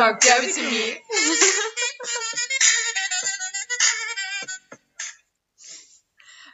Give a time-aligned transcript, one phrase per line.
[0.00, 0.20] It
[0.54, 0.96] to me.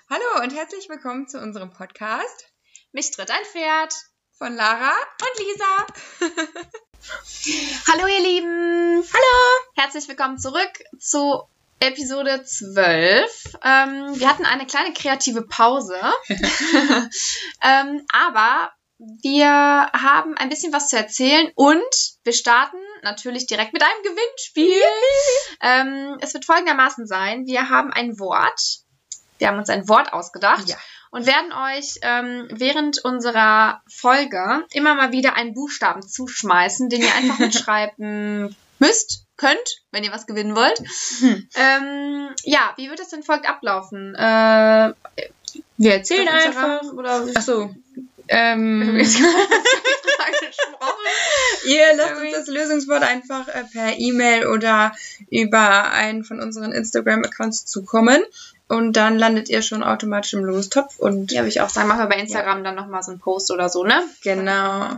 [0.09, 2.51] Hallo und herzlich willkommen zu unserem Podcast.
[2.93, 3.93] Mich tritt ein Pferd.
[4.39, 5.87] Von Lara und Lisa.
[7.93, 9.05] Hallo ihr Lieben.
[9.13, 9.61] Hallo.
[9.77, 11.43] Herzlich willkommen zurück zu
[11.81, 13.59] Episode 12.
[13.63, 16.01] Ähm, wir hatten eine kleine kreative Pause.
[17.63, 18.73] ähm, aber
[19.23, 21.83] wir haben ein bisschen was zu erzählen und
[22.23, 24.83] wir starten natürlich direkt mit einem Gewinnspiel.
[25.61, 27.47] ähm, es wird folgendermaßen sein.
[27.47, 28.81] Wir haben ein Wort.
[29.39, 30.69] Wir haben uns ein Wort ausgedacht.
[30.69, 30.77] Ja.
[31.11, 37.15] Und werden euch ähm, während unserer Folge immer mal wieder einen Buchstaben zuschmeißen, den ihr
[37.15, 40.79] einfach mitschreiben müsst, könnt, wenn ihr was gewinnen wollt.
[41.21, 41.49] Hm.
[41.55, 44.15] Ähm, ja, wie wird das denn folgt ablaufen?
[44.17, 44.93] Äh,
[45.77, 46.83] Wir erzählen einfach.
[46.93, 47.75] Oder Achso.
[48.29, 48.99] Ähm,
[50.41, 51.05] gesprochen.
[51.67, 54.93] ihr lasst uns das Lösungswort einfach äh, per E-Mail oder
[55.31, 58.23] über einen von unseren Instagram-Accounts zukommen.
[58.67, 60.99] Und dann landet ihr schon automatisch im Lostopf.
[60.99, 63.51] Und Ja, würde ich auch sagen, machen wir bei Instagram dann nochmal so einen Post
[63.51, 64.03] oder so, ne?
[64.23, 64.97] genau.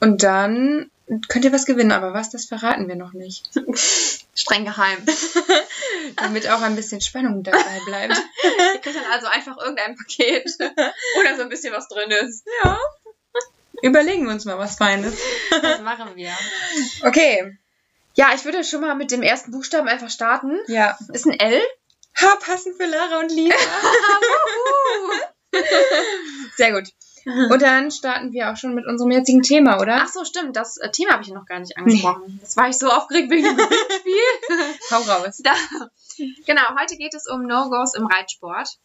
[0.00, 0.90] Und dann
[1.28, 3.50] könnt ihr was gewinnen, aber was, das verraten wir noch nicht.
[4.34, 5.04] Streng geheim.
[6.16, 8.14] Damit auch ein bisschen Spannung dabei bleibt.
[8.74, 12.46] Ihr kriegt dann also einfach irgendein Paket, da so ein bisschen was drin ist.
[12.64, 12.78] Ja.
[13.82, 15.18] Überlegen wir uns mal was Feines.
[15.50, 16.30] Das machen wir.
[17.02, 17.58] Okay.
[18.14, 20.60] Ja, ich würde schon mal mit dem ersten Buchstaben einfach starten.
[20.68, 20.96] Ja.
[21.12, 21.60] Ist ein L.
[22.20, 23.56] Ha, passend für Lara und Lisa.
[26.56, 26.88] Sehr gut.
[27.24, 30.00] Und dann starten wir auch schon mit unserem jetzigen Thema, oder?
[30.02, 30.56] Ach so, stimmt.
[30.56, 32.38] Das äh, Thema habe ich noch gar nicht angesprochen.
[32.42, 34.14] Jetzt war ich so aufgeregt wegen dem Gewinnspiel.
[34.90, 35.40] Hau raus.
[35.42, 35.52] Da,
[36.46, 38.78] genau, heute geht es um No-Gos im Reitsport.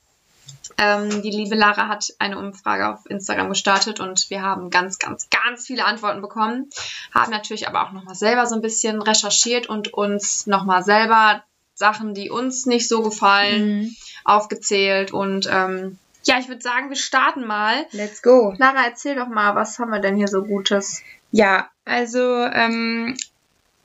[0.77, 5.29] Ähm, die liebe Lara hat eine Umfrage auf Instagram gestartet und wir haben ganz, ganz,
[5.29, 6.69] ganz viele Antworten bekommen.
[7.13, 11.43] Haben natürlich aber auch nochmal selber so ein bisschen recherchiert und uns nochmal selber
[11.73, 13.95] Sachen, die uns nicht so gefallen, Mhm.
[14.25, 15.11] aufgezählt.
[15.11, 17.85] Und ähm, ja, ich würde sagen, wir starten mal.
[17.91, 18.53] Let's go.
[18.57, 21.01] Lara, erzähl doch mal, was haben wir denn hier so Gutes?
[21.31, 23.17] Ja, also ähm,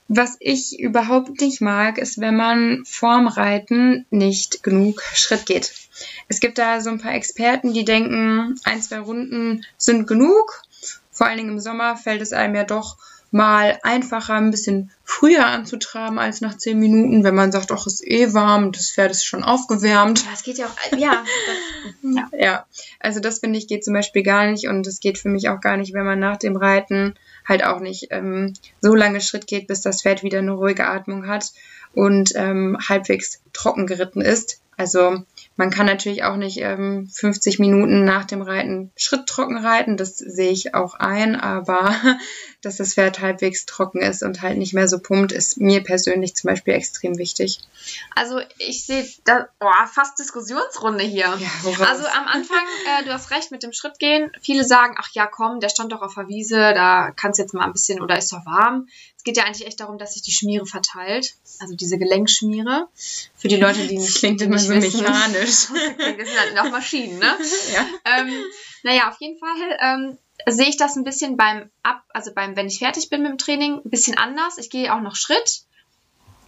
[0.08, 5.72] was ich überhaupt nicht mag, ist, wenn man vorm Reiten nicht genug Schritt geht.
[6.28, 10.62] Es gibt da so ein paar Experten, die denken, ein, zwei Runden sind genug.
[11.10, 12.96] Vor allen Dingen im Sommer fällt es einem ja doch
[13.32, 18.06] mal einfacher, ein bisschen früher anzutraben als nach zehn Minuten, wenn man sagt, ach, ist
[18.06, 20.24] eh warm, das Pferd ist schon aufgewärmt.
[20.30, 22.28] Das geht ja auch, ja, das, ja.
[22.38, 22.66] Ja,
[23.00, 25.60] also das finde ich geht zum Beispiel gar nicht und es geht für mich auch
[25.60, 27.14] gar nicht, wenn man nach dem Reiten
[27.48, 31.26] halt auch nicht ähm, so lange Schritt geht, bis das Pferd wieder eine ruhige Atmung
[31.26, 31.52] hat
[31.94, 34.60] und ähm, halbwegs trocken geritten ist.
[34.76, 35.22] Also
[35.56, 40.50] man kann natürlich auch nicht ähm, 50 Minuten nach dem Reiten schritttrocken reiten, das sehe
[40.50, 41.94] ich auch ein, aber
[42.62, 46.34] dass das Pferd halbwegs trocken ist und halt nicht mehr so pumpt, ist mir persönlich
[46.34, 47.60] zum Beispiel extrem wichtig.
[48.14, 51.26] Also ich sehe da oh, fast Diskussionsrunde hier.
[51.26, 51.86] Ja?
[51.86, 54.30] Also am Anfang, äh, du hast recht mit dem Schritt gehen.
[54.40, 57.54] Viele sagen, ach ja, komm, der stand doch auf der Wiese, da kannst du jetzt
[57.54, 58.86] mal ein bisschen oder ist doch warm.
[59.22, 62.88] Es geht ja eigentlich echt darum, dass sich die Schmiere verteilt, also diese Gelenkschmiere.
[63.36, 65.00] Für die Leute, die das nicht, klingt die immer so wissen.
[65.00, 65.68] mechanisch.
[65.96, 67.36] Das sind halt auch Maschinen, ne?
[67.72, 67.86] ja.
[68.04, 68.32] ähm,
[68.82, 70.18] naja, auf jeden Fall ähm,
[70.48, 73.38] sehe ich das ein bisschen beim Ab, also beim, wenn ich fertig bin mit dem
[73.38, 74.58] Training, ein bisschen anders.
[74.58, 75.62] Ich gehe auch noch Schritt.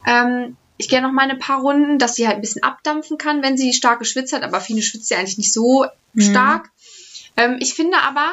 [0.04, 3.40] Ähm, ich gehe noch mal ein paar Runden, dass sie halt ein bisschen abdampfen kann,
[3.44, 6.20] wenn sie stark geschwitzt hat, aber Fine schwitzt ja eigentlich nicht so Mhm.
[6.32, 6.70] stark.
[7.36, 8.32] Ähm, ich finde aber,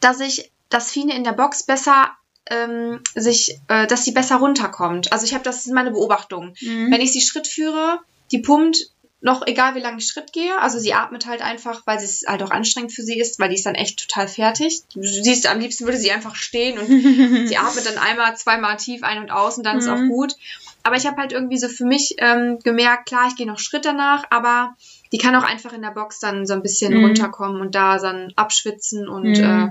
[0.00, 2.10] dass ich, dass Fine in der Box besser
[2.50, 5.12] ähm, sich, äh, dass sie besser runterkommt.
[5.12, 6.54] Also ich habe das ist meine Beobachtung.
[6.60, 6.90] Mhm.
[6.92, 8.00] Wenn ich sie Schritt führe,
[8.32, 8.78] die pumpt
[9.20, 10.60] noch egal wie lange ich Schritt gehe.
[10.60, 13.54] Also sie atmet halt einfach, weil es halt auch anstrengend für sie ist, weil die
[13.54, 14.82] ist dann echt total fertig.
[14.92, 16.86] Du siehst, am liebsten würde sie einfach stehen und
[17.48, 20.08] sie atmet dann einmal, zweimal tief ein und aus und dann ist auch Mhm.
[20.08, 20.34] gut.
[20.82, 23.86] Aber ich habe halt irgendwie so für mich ähm, gemerkt, klar, ich gehe noch Schritt
[23.86, 24.76] danach, aber
[25.10, 27.04] die kann auch einfach in der Box dann so ein bisschen Mhm.
[27.04, 29.44] runterkommen und da dann abschwitzen und Mhm.
[29.44, 29.68] äh,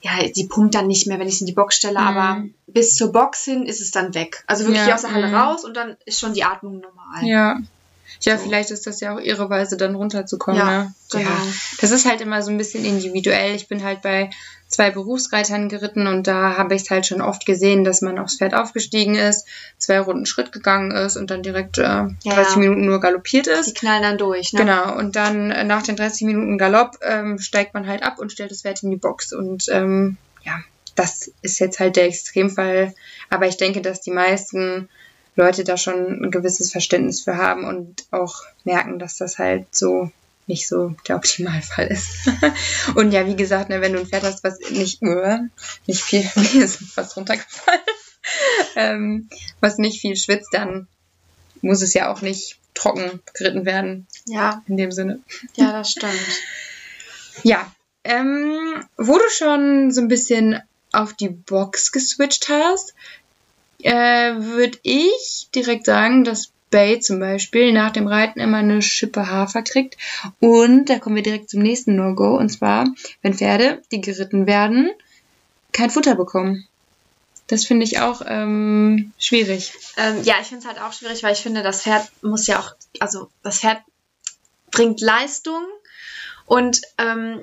[0.00, 2.06] ja, sie pumpt dann nicht mehr, wenn ich sie in die Box stelle, Mhm.
[2.06, 4.44] aber bis zur Box hin ist es dann weg.
[4.46, 7.24] Also wirklich Ja, aus der Halle raus und dann ist schon die Atmung normal.
[7.24, 7.58] Ja.
[8.22, 8.44] Ja, So.
[8.44, 10.58] vielleicht ist das ja auch ihre Weise, dann runterzukommen.
[10.58, 10.94] Ja, ne?
[11.10, 11.24] genau.
[11.30, 11.46] Ja.
[11.80, 13.54] Das ist halt immer so ein bisschen individuell.
[13.54, 14.30] Ich bin halt bei
[14.66, 18.36] zwei Berufsreitern geritten und da habe ich es halt schon oft gesehen, dass man aufs
[18.36, 19.46] Pferd aufgestiegen ist,
[19.78, 23.76] zwei Runden Schritt gegangen ist und dann direkt äh, 30 Minuten nur galoppiert Die ist.
[23.76, 24.60] knallen dann durch, ne?
[24.60, 28.30] Genau, und dann äh, nach den 30 Minuten Galopp ähm, steigt man halt ab und
[28.30, 29.32] stellt das Pferd in die Box.
[29.32, 30.58] Und ähm, ja,
[30.94, 32.94] das ist jetzt halt der Extremfall.
[33.30, 34.90] Aber ich denke, dass die meisten
[35.38, 40.10] Leute da schon ein gewisses Verständnis für haben und auch merken, dass das halt so
[40.48, 42.28] nicht so der Optimalfall ist.
[42.96, 45.38] und ja, wie gesagt, ne, wenn du ein Pferd hast, was nicht, äh,
[45.86, 47.80] nicht viel, mir ist fast runtergefallen.
[48.76, 49.28] ähm,
[49.60, 50.88] was nicht viel schwitzt, dann
[51.62, 54.08] muss es ja auch nicht trocken geritten werden.
[54.26, 54.64] Ja.
[54.66, 55.20] In dem Sinne.
[55.54, 56.12] Ja, das stimmt.
[57.44, 57.72] Ja.
[58.02, 60.60] Ähm, wo du schon so ein bisschen
[60.92, 62.94] auf die Box geswitcht hast,
[63.82, 69.30] äh, würde ich direkt sagen, dass Bay zum Beispiel nach dem Reiten immer eine Schippe
[69.30, 69.96] Hafer kriegt.
[70.40, 72.36] Und da kommen wir direkt zum nächsten No-Go.
[72.36, 72.86] Und zwar,
[73.22, 74.90] wenn Pferde, die geritten werden,
[75.72, 76.66] kein Futter bekommen.
[77.46, 79.72] Das finde ich auch ähm, schwierig.
[79.96, 82.58] Ähm, ja, ich finde es halt auch schwierig, weil ich finde, das Pferd muss ja
[82.58, 83.80] auch, also das Pferd
[84.70, 85.62] bringt Leistung
[86.44, 87.40] und ähm,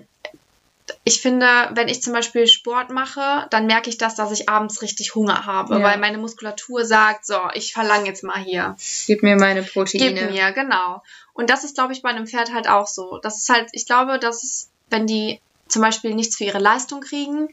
[1.08, 4.82] ich finde, wenn ich zum Beispiel Sport mache, dann merke ich das, dass ich abends
[4.82, 5.84] richtig Hunger habe, Ja.
[5.84, 8.76] weil meine Muskulatur sagt, so, ich verlange jetzt mal hier.
[9.06, 10.14] Gib mir meine Proteine.
[10.14, 11.04] Gib mir, genau.
[11.34, 13.20] Und das ist, glaube ich, bei einem Pferd halt auch so.
[13.22, 17.02] Das ist halt, ich glaube, dass es, wenn die zum Beispiel nichts für ihre Leistung
[17.02, 17.50] kriegen,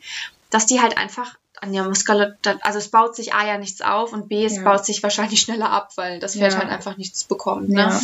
[0.50, 4.12] dass die halt einfach an ihrer Muskulatur, also es baut sich A ja nichts auf
[4.14, 4.62] und B, es Ja.
[4.62, 6.58] baut sich wahrscheinlich schneller ab, weil das Pferd Ja.
[6.58, 7.68] halt einfach nichts bekommt.
[7.68, 7.80] Ne?
[7.82, 8.00] Ja.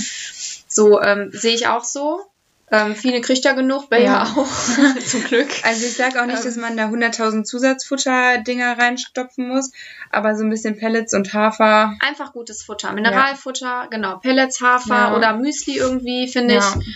[0.69, 2.21] So ähm, sehe ich auch so.
[2.71, 4.23] Ähm, viele kriegt ja genug, Bea Ja.
[4.25, 4.47] auch,
[5.07, 5.49] zum Glück.
[5.63, 6.45] Also ich sage auch nicht, Ähm.
[6.45, 9.73] dass man da 100.000 Zusatzfutter-Dinger reinstopfen muss,
[10.11, 11.95] aber so ein bisschen Pellets und Hafer.
[12.01, 12.93] Einfach gutes Futter.
[12.93, 14.19] Mineralfutter, genau.
[14.19, 15.17] Pellets, Hafer Ja.
[15.17, 16.75] oder Müsli irgendwie, finde Ja.
[16.79, 16.87] ich,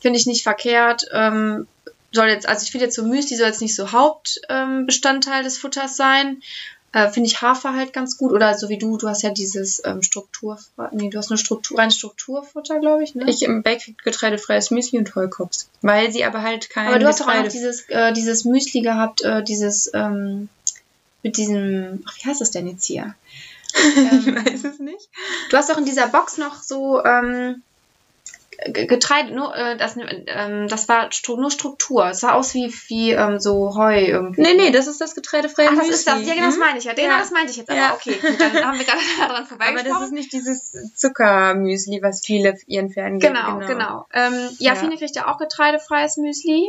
[0.00, 1.04] finde ich nicht verkehrt.
[1.12, 1.66] Ähm,
[2.12, 5.58] soll jetzt, also ich finde jetzt so Müsli soll jetzt nicht so Hauptbestandteil ähm, des
[5.58, 6.42] Futters sein.
[6.92, 8.32] Äh, finde ich Hafer halt ganz gut.
[8.32, 10.58] Oder so wie du, du hast ja dieses ähm, Struktur,
[10.90, 13.28] nee, du hast nur Struktur, rein Strukturfutter, glaube ich, ne?
[13.28, 15.68] Ich im Bake krieg getreidefreies Müsli und Heukops.
[15.82, 18.80] Weil sie aber halt kein Aber du hast doch auch noch dieses, äh, dieses Müsli
[18.80, 20.48] gehabt, äh, dieses, ähm,
[21.22, 23.14] mit diesem, ach, wie heißt das denn jetzt hier?
[23.72, 25.08] Ich ähm, weiß es nicht.
[25.48, 27.62] Du hast doch in dieser Box noch so ähm,
[28.72, 32.08] Getreide, nur, äh, das, ähm, das war stru nur Struktur.
[32.10, 34.42] Es sah aus wie, wie ähm, so Heu irgendwie.
[34.42, 35.94] Nee, nee, das ist das getreidefreie Ach, das Müsli.
[35.94, 36.26] ist das.
[36.26, 36.60] Ja, genau, das Mhm.
[36.60, 36.92] meine ich ja.
[36.92, 37.18] Genau, Ja.
[37.20, 37.70] das meinte ich jetzt.
[37.70, 37.94] Aber Ja.
[37.94, 39.92] okay, gut, dann haben wir gerade daran Aber vorbeigesprochen.
[39.94, 43.34] das ist nicht dieses Zuckermüsli, was viele ihren Pferden geben.
[43.34, 44.06] Genau, genau.
[44.12, 44.74] Ähm, ja, Ja.
[44.74, 46.68] Fine kriegt ja auch getreidefreies Müsli.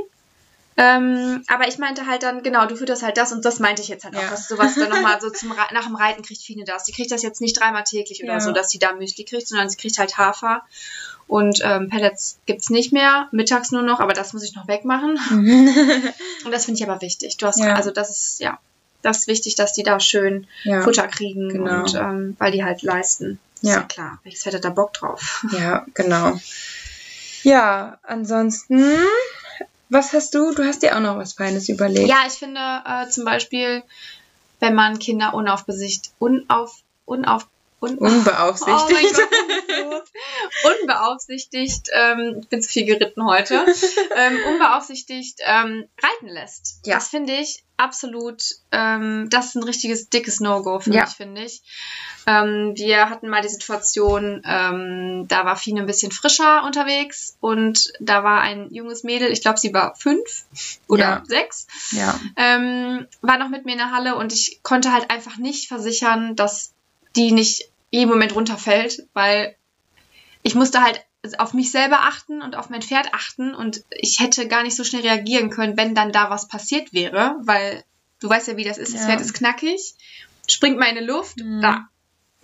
[0.78, 3.90] Ähm, aber ich meinte halt dann, genau, du fütterst halt das und das meinte ich
[3.90, 4.30] jetzt halt auch, Ja.
[4.30, 6.86] dass sowas dann nochmal so zum nach dem Reiten kriegt Fine das.
[6.86, 8.40] Die kriegt das jetzt nicht dreimal täglich oder Ja.
[8.40, 10.64] so, dass sie da Müsli kriegt, sondern sie kriegt halt Hafer.
[11.32, 15.18] Und ähm, Pellets gibt's nicht mehr, mittags nur noch, aber das muss ich noch wegmachen.
[16.44, 17.38] Und das finde ich aber wichtig.
[17.38, 17.76] Du hast, Ja.
[17.76, 18.60] also das ist, ja,
[19.02, 20.82] das ist wichtig, dass die da schön ja.
[20.82, 21.84] Futter kriegen genau.
[21.84, 23.40] und ähm, weil die halt leisten.
[23.62, 23.76] Ist Ja.
[23.76, 24.20] ja klar.
[24.24, 25.46] Welches Pferd hat da Bock drauf?
[25.58, 26.38] ja, genau.
[27.44, 28.84] Ja, ansonsten,
[29.88, 30.54] was hast du?
[30.54, 32.10] Du hast dir auch noch was Feines überlegt.
[32.10, 33.84] Ja, ich finde äh, zum Beispiel,
[34.60, 36.76] wenn man Kinder unaufbesicht, unauf,
[37.06, 37.48] unauf,
[37.82, 39.20] un, Unbeaufsichtigt.
[39.84, 40.04] Oh Gott,
[40.82, 43.66] unbeaufsichtigt, ähm, ich bin zu viel geritten heute,
[44.16, 46.80] ähm, unbeaufsichtigt ähm, reiten lässt.
[46.86, 46.96] Ja.
[46.96, 51.06] Das finde ich absolut, ähm, das ist ein richtiges dickes No-Go für Ja.
[51.06, 51.64] mich, finde ich.
[52.28, 57.92] Ähm, wir hatten mal die Situation, ähm, da war Fine ein bisschen frischer unterwegs und
[58.00, 60.46] da war ein junges Mädel, ich glaube, sie war fünf
[60.88, 61.24] oder Ja.
[61.26, 62.14] sechs, ja.
[62.38, 66.36] ähm, war noch mit mir in der Halle und ich konnte halt einfach nicht versichern,
[66.36, 66.74] dass
[67.16, 69.56] die nicht jeden Moment runterfällt, weil
[70.44, 71.00] ich musste halt
[71.38, 74.84] auf mich selber achten und auf mein Pferd achten und ich hätte gar nicht so
[74.84, 77.84] schnell reagieren können, wenn dann da was passiert wäre, weil
[78.22, 79.08] du weißt ja, wie das ist, das Ja.
[79.08, 79.94] Pferd ist knackig,
[80.48, 81.62] springt mal in die Luft, Mhm.
[81.62, 81.88] da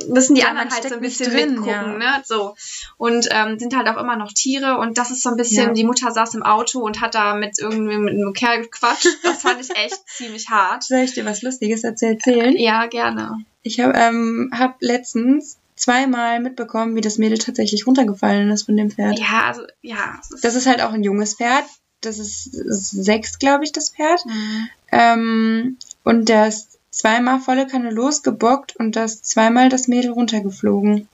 [0.10, 2.18] müssen die Ja, anderen halt so ein bisschen drin, mitgucken, ja.
[2.18, 2.24] ne?
[2.24, 2.56] So.
[2.98, 5.74] Und ähm, sind halt auch immer noch Tiere und das ist so ein bisschen, Ja.
[5.74, 9.08] die Mutter saß im Auto und hat da mit irgendwie mit einem Kerl gequatscht.
[9.24, 10.84] Das fand ich echt ziemlich hart.
[10.84, 12.56] Soll ich dir was Lustiges erzählen?
[12.58, 13.44] Ja, gerne.
[13.68, 18.90] Ich habe ähm, hab letztens zweimal mitbekommen, wie das Mädel tatsächlich runtergefallen ist von dem
[18.90, 19.20] Pferd.
[19.20, 20.20] Ja, also, ja.
[20.20, 21.66] ist- Das ist halt auch ein junges Pferd.
[22.02, 24.26] Das ist sechs, glaube ich, das Pferd.
[24.26, 24.70] Mhm.
[24.92, 31.08] Ähm, und der ist zweimal volle Kanne losgebockt und da ist zweimal das Mädel runtergeflogen.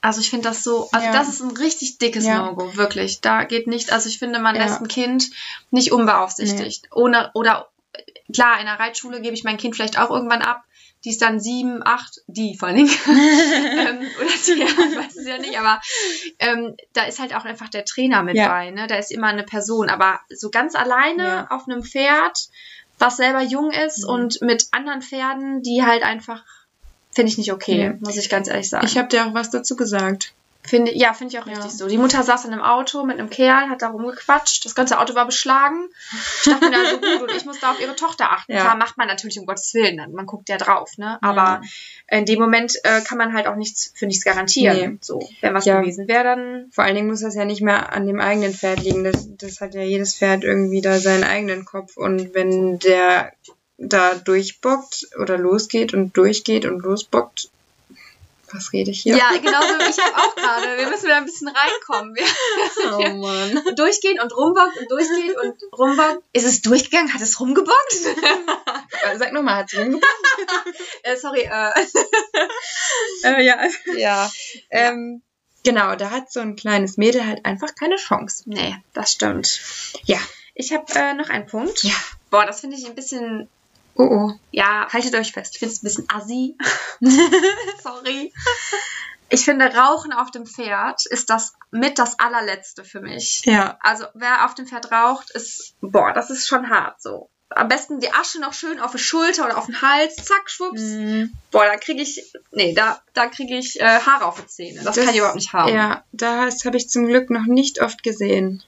[0.00, 1.12] Also ich finde das so, also Ja.
[1.12, 2.44] das ist ein richtig dickes Ja.
[2.44, 3.20] No-Go, wirklich.
[3.20, 4.64] Da geht nicht, also ich finde, man Ja.
[4.64, 5.30] lässt ein Kind
[5.70, 6.88] nicht unbeaufsichtigt.
[6.94, 7.68] Ohne, oder
[8.32, 10.62] klar, in der Reitschule gebe ich mein Kind vielleicht auch irgendwann ab.
[11.04, 12.88] Die ist dann sieben, acht, die vor allen Dingen.
[13.06, 15.80] ähm, oder die, ja, ich weiß es ja nicht, aber
[16.38, 18.48] ähm, da ist halt auch einfach der Trainer mit Ja.
[18.48, 18.86] bei, ne?
[18.86, 19.90] Da ist immer eine Person.
[19.90, 21.46] Aber so ganz alleine Ja.
[21.50, 22.38] auf einem Pferd,
[22.98, 24.08] was selber jung ist Mhm.
[24.10, 26.42] und mit anderen Pferden, die halt einfach,
[27.12, 27.98] finde ich nicht okay, Nee.
[28.00, 28.86] muss ich ganz ehrlich sagen.
[28.86, 30.32] Ich habe dir auch was dazu gesagt.
[30.66, 31.52] Finde, ja, finde ich auch Ja.
[31.54, 31.88] richtig so.
[31.88, 34.64] Die Mutter saß in einem Auto mit einem Kerl, hat da rumgequatscht.
[34.64, 35.90] Das ganze Auto war beschlagen.
[36.38, 38.52] Ich dachte mir da so gut und ich musste auf ihre Tochter achten.
[38.52, 38.62] Ja.
[38.62, 40.12] Klar, macht man natürlich um Gottes Willen dann.
[40.12, 41.18] Man guckt ja drauf, ne?
[41.20, 41.60] Aber
[42.08, 44.92] in dem Moment äh, kann man halt auch nichts für nichts garantieren.
[44.92, 44.98] Nee.
[45.02, 45.80] So, wenn was Ja.
[45.80, 46.68] gewesen wäre, dann.
[46.72, 49.04] Vor allen Dingen muss das ja nicht mehr an dem eigenen Pferd liegen.
[49.04, 51.98] Das, das hat ja jedes Pferd irgendwie da seinen eigenen Kopf.
[51.98, 53.32] Und wenn der
[53.76, 57.50] da durchbockt oder losgeht und durchgeht und losbockt.
[58.54, 59.16] Was rede ich hier?
[59.16, 59.90] Ja, genau so.
[59.90, 60.78] Ich habe auch gerade.
[60.78, 62.14] Wir müssen wieder ein bisschen reinkommen.
[62.14, 62.24] Wir,
[62.92, 63.74] Oh Mann.
[63.74, 66.22] durchgehen und rumbockt und durchgeht und rumbockt.
[66.32, 67.12] Ist es durchgegangen?
[67.12, 67.92] Hat es rumgebockt?
[69.18, 70.14] Sag nochmal, hat's rumgebockt?
[71.02, 71.70] äh, sorry, äh.
[73.24, 73.58] äh, ja.
[73.96, 74.30] ja.
[74.70, 75.22] Ähm,
[75.64, 78.44] genau, da hat so ein kleines Mädel halt einfach keine Chance.
[78.46, 79.60] Nee, das stimmt.
[80.04, 80.18] Ja.
[80.54, 81.82] Ich habe äh, noch einen Punkt.
[81.82, 81.94] Ja.
[82.30, 83.48] Boah, das finde ich ein bisschen,
[83.96, 84.32] Oh oh.
[84.50, 85.54] ja, Haltet euch fest.
[85.54, 86.56] ich finde es ein bisschen assi.
[87.82, 88.32] Sorry.
[89.28, 93.42] Ich finde, Rauchen auf dem Pferd ist das mit das allerletzte für mich.
[93.44, 93.78] Ja.
[93.80, 97.30] Also, wer auf dem Pferd raucht, ist, boah, das ist schon hart so.
[97.50, 100.80] Am besten die Asche noch schön auf die Schulter oder auf den Hals, zack, schwupps.
[100.80, 101.32] Mhm.
[101.50, 104.82] Boah, da kriege ich, nee, da, da kriege ich äh, Haare auf die Zähne.
[104.82, 105.72] Das, kann ich überhaupt nicht haben.
[105.72, 108.62] Ja, das habe ich zum Glück noch nicht oft gesehen.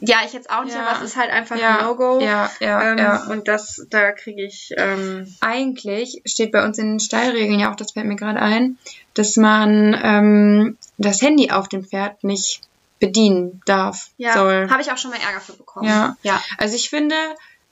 [0.00, 0.86] Ja, ich jetzt auch nicht, Ja.
[0.86, 2.20] aber es ist halt einfach Ja, ein No-Go.
[2.20, 3.24] Ja, ja, Ähm, ja.
[3.24, 7.76] Und das, da kriege ich, ähm, Eigentlich steht bei uns in den Stallregeln ja auch,
[7.76, 8.78] das fällt mir gerade ein,
[9.14, 12.62] dass man ähm, das Handy auf dem Pferd nicht
[13.00, 14.68] bedienen darf, ja, soll.
[14.70, 15.88] habe ich auch schon mal Ärger für bekommen.
[15.88, 16.16] Ja.
[16.22, 16.42] ja.
[16.58, 17.14] Also ich finde,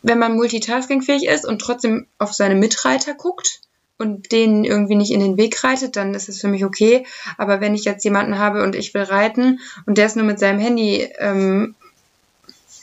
[0.03, 3.61] wenn man multitaskingfähig ist und trotzdem auf seine Mitreiter guckt
[3.99, 7.07] und denen irgendwie nicht in den Weg reitet, dann ist es für mich okay.
[7.39, 10.39] Aber wenn ich jetzt jemanden habe und ich will reiten und der ist nur mit
[10.39, 11.75] seinem Handy ähm,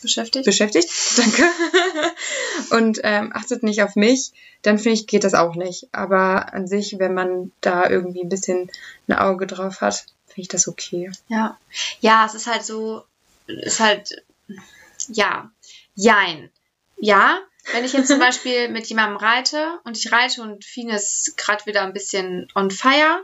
[0.04, 0.46] Beschäftigt?
[0.46, 1.50] beschäftigt, danke,
[2.70, 4.32] und ähm, achtet nicht auf mich,
[4.62, 5.88] dann finde ich, geht das auch nicht.
[5.92, 8.70] Aber an sich, wenn man da irgendwie ein bisschen
[9.08, 11.12] ein Auge drauf hat, finde ich das okay.
[11.28, 11.58] Ja.
[12.02, 13.04] Ja, es ist halt so,
[13.48, 14.24] ist halt,
[15.10, 15.52] ja,
[15.96, 16.50] jein.
[16.98, 17.40] Ja,
[17.72, 21.66] wenn ich jetzt zum Beispiel mit jemandem reite und ich reite und Fine ist gerade
[21.66, 23.24] wieder ein bisschen on fire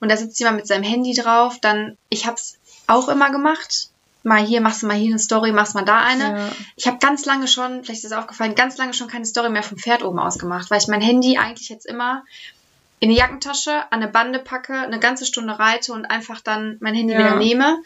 [0.00, 3.89] und da sitzt jemand mit seinem Handy drauf, dann, ich hab's auch immer gemacht.
[4.22, 6.24] Mal hier, machst du mal hier eine Story, machst mal da eine.
[6.24, 6.52] Ja.
[6.76, 9.62] Ich habe ganz lange schon, vielleicht ist es aufgefallen, ganz lange schon keine Story mehr
[9.62, 12.24] vom Pferd oben aus gemacht, weil ich mein Handy eigentlich jetzt immer
[13.02, 16.94] in die Jackentasche, an eine Bande packe, eine ganze Stunde reite und einfach dann mein
[16.94, 17.18] Handy Ja.
[17.20, 17.78] wieder nehme.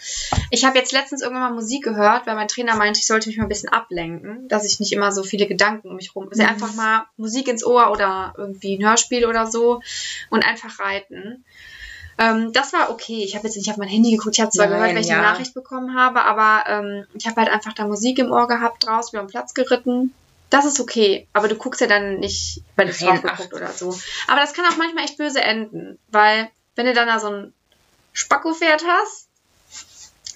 [0.50, 3.36] Ich habe jetzt letztens irgendwann mal Musik gehört, weil mein Trainer meinte, ich sollte mich
[3.36, 6.26] mal ein bisschen ablenken, dass ich nicht immer so viele Gedanken um mich rum.
[6.28, 6.48] Also Mhm.
[6.48, 9.80] einfach mal Musik ins Ohr oder irgendwie ein Hörspiel oder so
[10.30, 11.44] und einfach reiten.
[12.18, 13.24] Ähm, das war okay.
[13.24, 14.36] Ich habe jetzt nicht auf mein Handy geguckt.
[14.36, 15.22] Ich habe zwar Nein, gehört, welche ja.
[15.22, 19.16] Nachricht bekommen habe, aber ähm, ich habe halt einfach da Musik im Ohr gehabt, draußen
[19.18, 20.14] über den Platz geritten.
[20.50, 23.96] Das ist okay, aber du guckst ja dann nicht, wenn du drauf geguckt oder so.
[24.28, 27.52] Aber das kann auch manchmal echt böse enden, weil wenn du dann da so ein
[28.12, 29.23] Spacko-Pferd hast,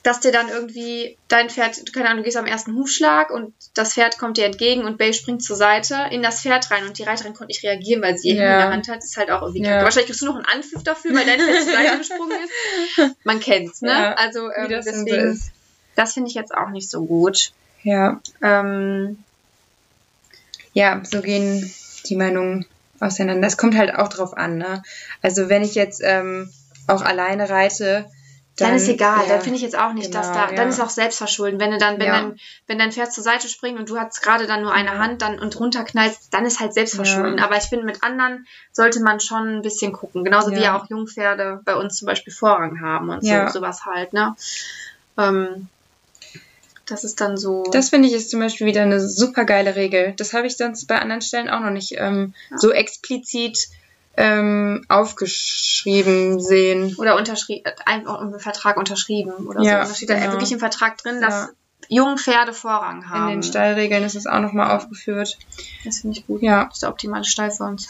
[0.02, 3.94] dass dir dann irgendwie dein Pferd, keine Ahnung, du gehst am ersten Hufschlag und das
[3.94, 7.02] Pferd kommt dir entgegen und Bay springt zur Seite in das Pferd rein und die
[7.02, 8.40] Reiterin konnte nicht reagieren, weil sie ihr Ja.
[8.42, 9.70] Handy in der Hand hat, ist halt auch irgendwie Ja.
[9.72, 9.84] kacke.
[9.84, 13.16] Wahrscheinlich kriegst du noch einen Anpfiff dafür, weil dein Pferd zur Seite gesprungen ist.
[13.24, 13.90] Man kennt's, ne?
[13.90, 15.50] Ja, also ähm, das so deswegen, ist.
[15.96, 17.52] das finde ich jetzt auch nicht so gut.
[17.82, 19.24] Ja, Ähm,
[20.72, 21.72] ja, so gehen
[22.06, 22.66] die Meinungen
[23.00, 23.46] auseinander.
[23.46, 24.82] Es kommt halt auch drauf an, ne?
[25.22, 26.50] Also wenn ich jetzt ähm,
[26.86, 28.10] auch alleine reite,
[28.66, 30.56] dann, ist egal, ja, dann finde ich jetzt auch nicht, dass genau, da, ja.
[30.56, 31.60] dann ist auch Selbstverschulden.
[31.60, 32.12] Wenn du dann, wenn Ja.
[32.20, 34.98] dein, wenn dein Pferd zur Seite springt und du hast gerade dann nur eine.
[34.98, 37.38] Hand dann und runterknallst, dann ist halt Selbstverschulden.
[37.40, 40.24] Aber ich finde, mit anderen sollte man schon ein bisschen gucken.
[40.24, 40.76] Genauso wie Ja.
[40.76, 44.34] auch Jungpferde bei uns zum Beispiel Vorrang haben und so, sowas halt, ne?
[45.16, 45.68] Ähm,
[46.86, 47.64] das ist dann so.
[47.70, 50.14] Das finde ich ist zum Beispiel wieder eine super geile Regel.
[50.16, 53.68] Das habe ich sonst bei anderen Stellen auch noch nicht ähm, so explizit
[54.18, 56.94] ähm, aufgeschrieben sehen.
[56.98, 59.90] oder unterschrieben, einfach im Vertrag unterschrieben oder Ja, so.
[59.90, 60.32] Da steht da genau.
[60.32, 61.48] wirklich im Vertrag drin, dass Ja.
[61.90, 63.28] Jungpferde Vorrang haben.
[63.32, 65.38] In den Stallregeln ist es auch nochmal aufgeführt.
[65.84, 66.42] Das finde ich gut.
[66.42, 67.88] Ja, Das ist der optimale Stall für uns.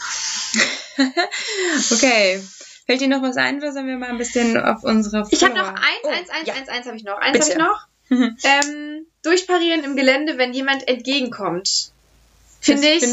[1.91, 2.41] okay.
[2.85, 5.53] Fällt dir noch was ein oder sollen wir mal ein bisschen auf unsere Ich habe
[5.53, 6.53] noch Follower- eins, Oh, eins, eins, ja.
[6.53, 7.17] eins, eins habe ich noch.
[7.19, 7.87] Eins habe ich noch.
[8.11, 11.91] Ähm, durchparieren im Gelände, wenn jemand entgegenkommt.
[12.61, 13.03] Finde ich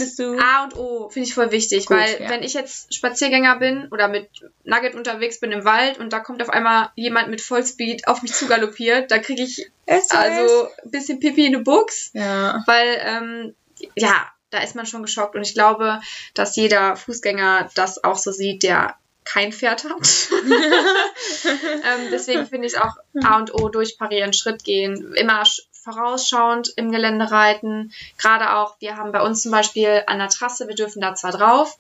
[0.42, 2.28] A und O, finde ich voll wichtig, Gut, weil ja.
[2.28, 4.28] wenn ich jetzt Spaziergänger bin oder mit
[4.64, 8.32] Nugget unterwegs bin im Wald und da kommt auf einmal jemand mit Vollspeed auf mich
[8.32, 10.10] zugaloppiert, da kriege ich SOS.
[10.10, 12.64] also ein bisschen Pipi in the Books, ja.
[12.66, 13.54] weil ähm,
[13.94, 16.00] ja, da ist man schon geschockt und ich glaube,
[16.34, 19.92] dass jeder Fußgänger das auch so sieht, der kein Pferd hat.
[21.44, 25.44] ähm, deswegen finde ich es auch A und O durchparieren, Schritt gehen, immer
[25.92, 27.92] vorausschauend im Gelände reiten.
[28.18, 31.32] Gerade auch, wir haben bei uns zum Beispiel an der Trasse, wir dürfen da zwar
[31.32, 31.76] drauf,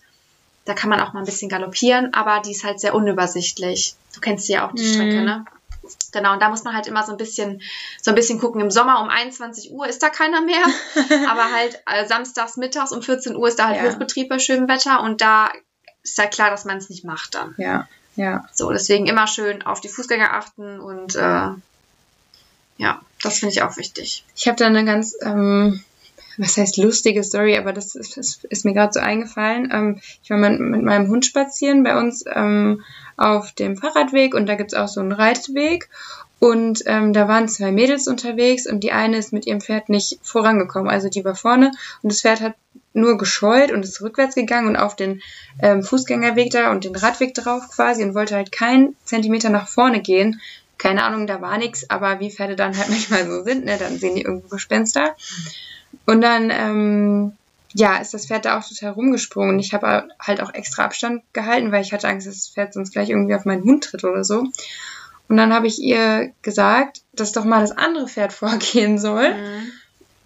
[0.64, 3.94] da kann man auch mal ein bisschen galoppieren, aber die ist halt sehr unübersichtlich.
[4.14, 4.92] Du kennst ja auch die Mhm.
[4.92, 5.44] Strecke, ne?
[6.12, 7.62] Genau, und da muss man halt immer so ein bisschen,
[8.02, 8.60] so ein bisschen gucken.
[8.60, 10.64] Im Sommer um 21 Uhr ist da keiner mehr,
[11.30, 13.84] aber halt äh, samstags mittags um 14 Uhr ist da halt Ja.
[13.90, 15.48] Hochbetrieb bei schönem Wetter und da
[16.02, 17.54] ist halt klar, dass man es nicht macht dann.
[17.58, 17.86] Ja,
[18.16, 18.44] ja.
[18.52, 21.48] So, deswegen immer schön auf die Fußgänger achten und äh,
[22.76, 24.24] ja, das finde ich auch wichtig.
[24.36, 25.82] Ich habe da eine ganz ähm,
[26.38, 29.70] was heißt lustige Story, aber das ist, das ist mir gerade so eingefallen.
[29.72, 32.82] Ähm, ich war mit, mit, meinem Hund spazieren bei uns ähm,
[33.16, 35.88] auf dem Fahrradweg und da gibt's auch so einen Reitweg.
[36.38, 40.18] Und ähm, da waren zwei Mädels unterwegs und die eine ist mit ihrem Pferd nicht
[40.22, 40.90] vorangekommen.
[40.90, 42.54] Also die war vorne und das Pferd hat
[42.92, 45.22] nur gescheut und ist rückwärts gegangen und auf den
[45.62, 50.02] ähm, Fußgängerweg da und den Radweg drauf quasi und wollte halt keinen Zentimeter nach vorne
[50.02, 50.40] gehen.
[50.78, 53.98] Keine Ahnung, da war nichts, aber wie Pferde dann halt manchmal so sind, ne, dann
[53.98, 55.16] sehen die irgendwo Gespenster.
[56.04, 57.32] Und dann, ähm,
[57.74, 59.58] ja, ist das Pferd da auch total rumgesprungen.
[59.58, 62.92] Ich habe halt auch extra Abstand gehalten, weil ich hatte Angst, dass das Pferd sonst
[62.92, 64.44] gleich irgendwie auf meinen Hund tritt oder so.
[65.28, 69.34] Und dann habe ich ihr gesagt, dass doch mal das andere Pferd vorgehen soll.
[69.34, 69.72] Mhm.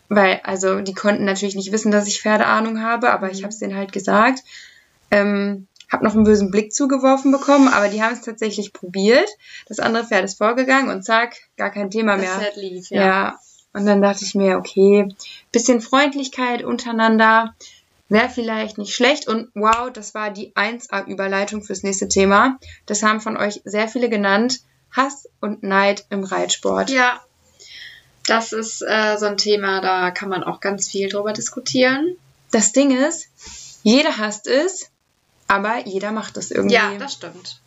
[0.09, 3.33] Weil, also, die konnten natürlich nicht wissen, dass ich Pferdeahnung habe, aber mhm.
[3.33, 4.41] ich habe es denen halt gesagt.
[5.11, 9.29] Ähm, habe noch einen bösen Blick zugeworfen bekommen, aber die haben es tatsächlich probiert.
[9.67, 12.35] Das andere Pferd ist vorgegangen und zack, gar kein Thema mehr.
[12.35, 13.07] Das Pferd lief, ja.
[13.07, 13.39] ja.
[13.73, 15.09] Und dann dachte ich mir, okay,
[15.53, 17.55] bisschen Freundlichkeit untereinander
[18.09, 19.29] wäre vielleicht nicht schlecht.
[19.29, 22.59] Und wow, das war die 1A-Überleitung fürs nächste Thema.
[22.87, 24.61] Das haben von euch sehr viele genannt.
[24.91, 26.91] Hass und Neid im Reitsport.
[26.91, 27.21] Ja,
[28.27, 32.17] das ist äh, so ein Thema, da kann man auch ganz viel drüber diskutieren.
[32.51, 33.29] Das Ding ist,
[33.83, 34.90] jeder hasst es,
[35.51, 36.75] aber jeder macht es irgendwie.
[36.75, 37.61] Ja, das stimmt.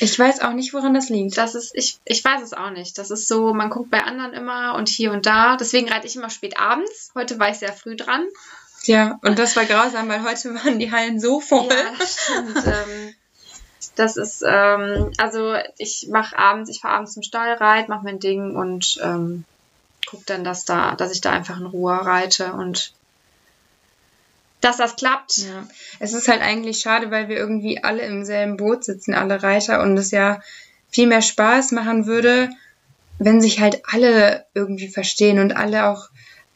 [0.00, 1.36] Ich weiß auch nicht, woran das liegt.
[1.36, 2.98] Das ist, ich, ich weiß es auch nicht.
[2.98, 5.56] Das ist so, man guckt bei anderen immer und hier und da.
[5.56, 7.12] Deswegen reite ich immer spät abends.
[7.14, 8.26] Heute war ich sehr früh dran.
[8.84, 11.68] Ja, und das war grausam, weil heute waren die Hallen so voll.
[11.68, 12.56] Ja, das stimmt.
[12.66, 13.14] ähm,
[13.96, 18.20] das ist, ähm, also ich mache abends, ich fahre abends zum Stall, reite, mache mein
[18.20, 19.44] Ding und ähm,
[20.08, 22.92] gucke dann, dass da, dass ich da einfach in Ruhe reite und
[24.66, 25.38] dass das klappt.
[25.38, 25.66] Ja.
[26.00, 29.80] Es ist halt eigentlich schade, weil wir irgendwie alle im selben Boot sitzen, alle Reiter,
[29.80, 30.40] und es ja
[30.90, 32.50] viel mehr Spaß machen würde,
[33.18, 36.08] wenn sich halt alle irgendwie verstehen und alle auch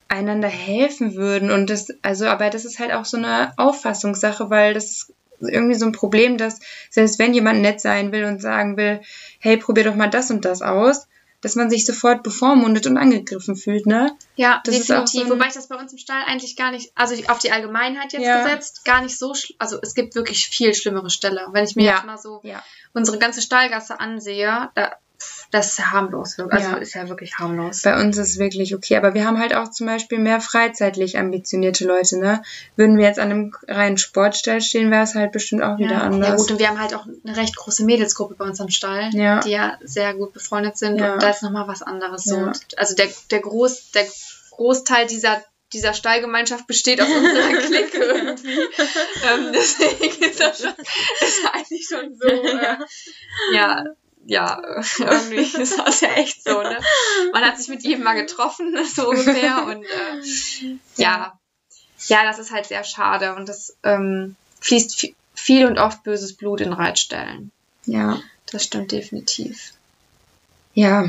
[0.09, 1.51] einander helfen würden.
[1.51, 5.87] Und das, also, aber das ist halt auch so eine Auffassungssache, weil das irgendwie so
[5.87, 6.59] ein Problem, dass
[6.91, 9.01] selbst wenn jemand nett sein will und sagen will,
[9.39, 11.07] hey, probier doch mal das und das aus,
[11.41, 14.17] dass man sich sofort bevormundet und angegriffen fühlt, ne?
[14.37, 15.29] Ja, das definitiv.
[15.29, 18.13] So Wobei ich das bei uns im Stall eigentlich gar nicht, also auf die Allgemeinheit
[18.13, 18.43] jetzt ja.
[18.43, 21.47] gesetzt, gar nicht so, also es gibt wirklich viel schlimmere Ställe.
[21.53, 21.95] Wenn ich mir ja.
[21.97, 22.63] jetzt mal so ja.
[22.93, 24.97] unsere ganze Stallgasse ansehe, da
[25.51, 26.39] das ist harmlos.
[26.39, 26.77] Also ja.
[26.77, 27.83] ist ja wirklich harmlos.
[27.83, 28.97] Bei uns ist es wirklich okay.
[28.97, 32.43] Aber wir haben halt auch zum Beispiel mehr freizeitlich ambitionierte Leute, ne?
[32.77, 36.01] Würden wir jetzt an einem reinen Sportstall stehen, wäre es halt bestimmt auch wieder ja.
[36.03, 36.29] anders.
[36.29, 39.11] Ja gut, und wir haben halt auch eine recht große Mädelsgruppe bei uns am Stall,
[39.13, 39.41] ja.
[39.41, 40.99] die ja sehr gut befreundet sind.
[40.99, 41.15] Ja.
[41.15, 42.53] Und da ist nochmal was anderes so.
[42.77, 44.07] Also der, der, Groß, der
[44.53, 48.59] Großteil dieser dieser Stallgemeinschaft besteht aus unserer Clique irgendwie.
[48.59, 50.75] ähm, deswegen ist das, schon,
[51.21, 52.77] ist eigentlich schon so, äh,
[53.53, 53.85] ja,
[54.31, 54.63] ja,
[54.99, 56.79] irgendwie ist das ja echt so, ne?
[57.33, 59.65] Man hat sich mit jedem mal getroffen, so ungefähr.
[59.67, 61.37] Und äh, ja,
[62.07, 63.35] ja, das ist halt sehr schade.
[63.35, 67.51] Und das ähm, fließt viel und oft böses Blut in Reitstellen.
[67.87, 68.21] Ja.
[68.53, 69.73] Das stimmt definitiv.
[70.75, 71.09] Ja,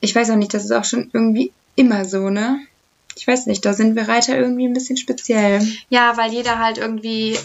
[0.00, 2.58] ich weiß auch nicht, das ist auch schon irgendwie immer so, ne?
[3.16, 5.60] Ich weiß nicht, da sind wir Reiter irgendwie ein bisschen speziell.
[5.90, 7.38] Ja, weil jeder halt irgendwie,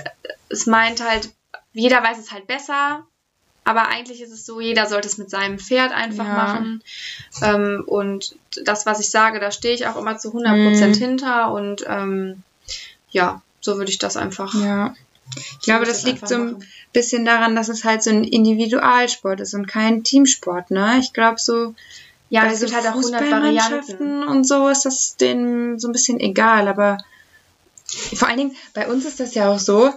[0.48, 1.30] es meint halt,
[1.74, 3.06] jeder weiß es halt besser
[3.64, 6.34] aber eigentlich ist es so, jeder sollte es mit seinem Pferd einfach ja.
[6.34, 6.84] machen.
[7.44, 10.94] Ähm, und das, was ich sage, da stehe ich auch immer zu 100% mhm.
[10.94, 11.52] hinter.
[11.52, 12.42] Und ähm,
[13.12, 14.54] ja, so würde ich das einfach.
[14.56, 14.96] Ja.
[15.36, 16.68] Ich glaube, das liegt so ein machen.
[16.92, 20.98] bisschen daran, dass es halt so ein Individualsport ist und kein Teamsport, ne?
[21.00, 21.74] Ich glaube so,
[22.30, 26.20] ja, es gibt halt auch 100 Varianten und so ist das denen so ein bisschen
[26.20, 26.98] egal, aber
[27.86, 29.94] vor allen Dingen bei uns ist das ja auch so,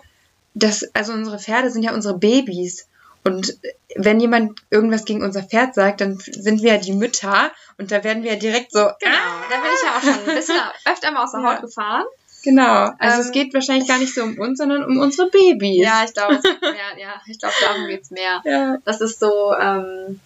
[0.55, 2.87] dass also unsere Pferde sind ja unsere Babys
[3.25, 3.59] und
[3.97, 8.05] wenn jemand irgendwas gegen unser Pferd sagt, dann sind wir ja die Mütter und da
[8.05, 8.79] werden wir ja direkt so.
[8.79, 9.45] Genau, ah!
[9.51, 12.05] da bin ich ja auch schon ein bisschen öfter mal aus der Haut gefahren.
[12.43, 12.93] Genau.
[12.99, 15.83] Also ähm, es geht wahrscheinlich gar nicht so um uns, sondern um unsere Babys.
[15.83, 18.43] Ja, ich glaube, ja, ja, ich glaube, darum geht's mehr.
[18.45, 18.77] Ja.
[18.85, 20.21] Das ist so, ähm,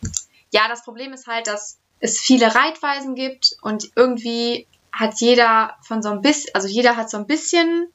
[0.51, 6.03] ja, das Problem ist halt, dass es viele Reitweisen gibt und irgendwie hat jeder von
[6.03, 7.89] so ein bisschen, also jeder hat so ein bisschen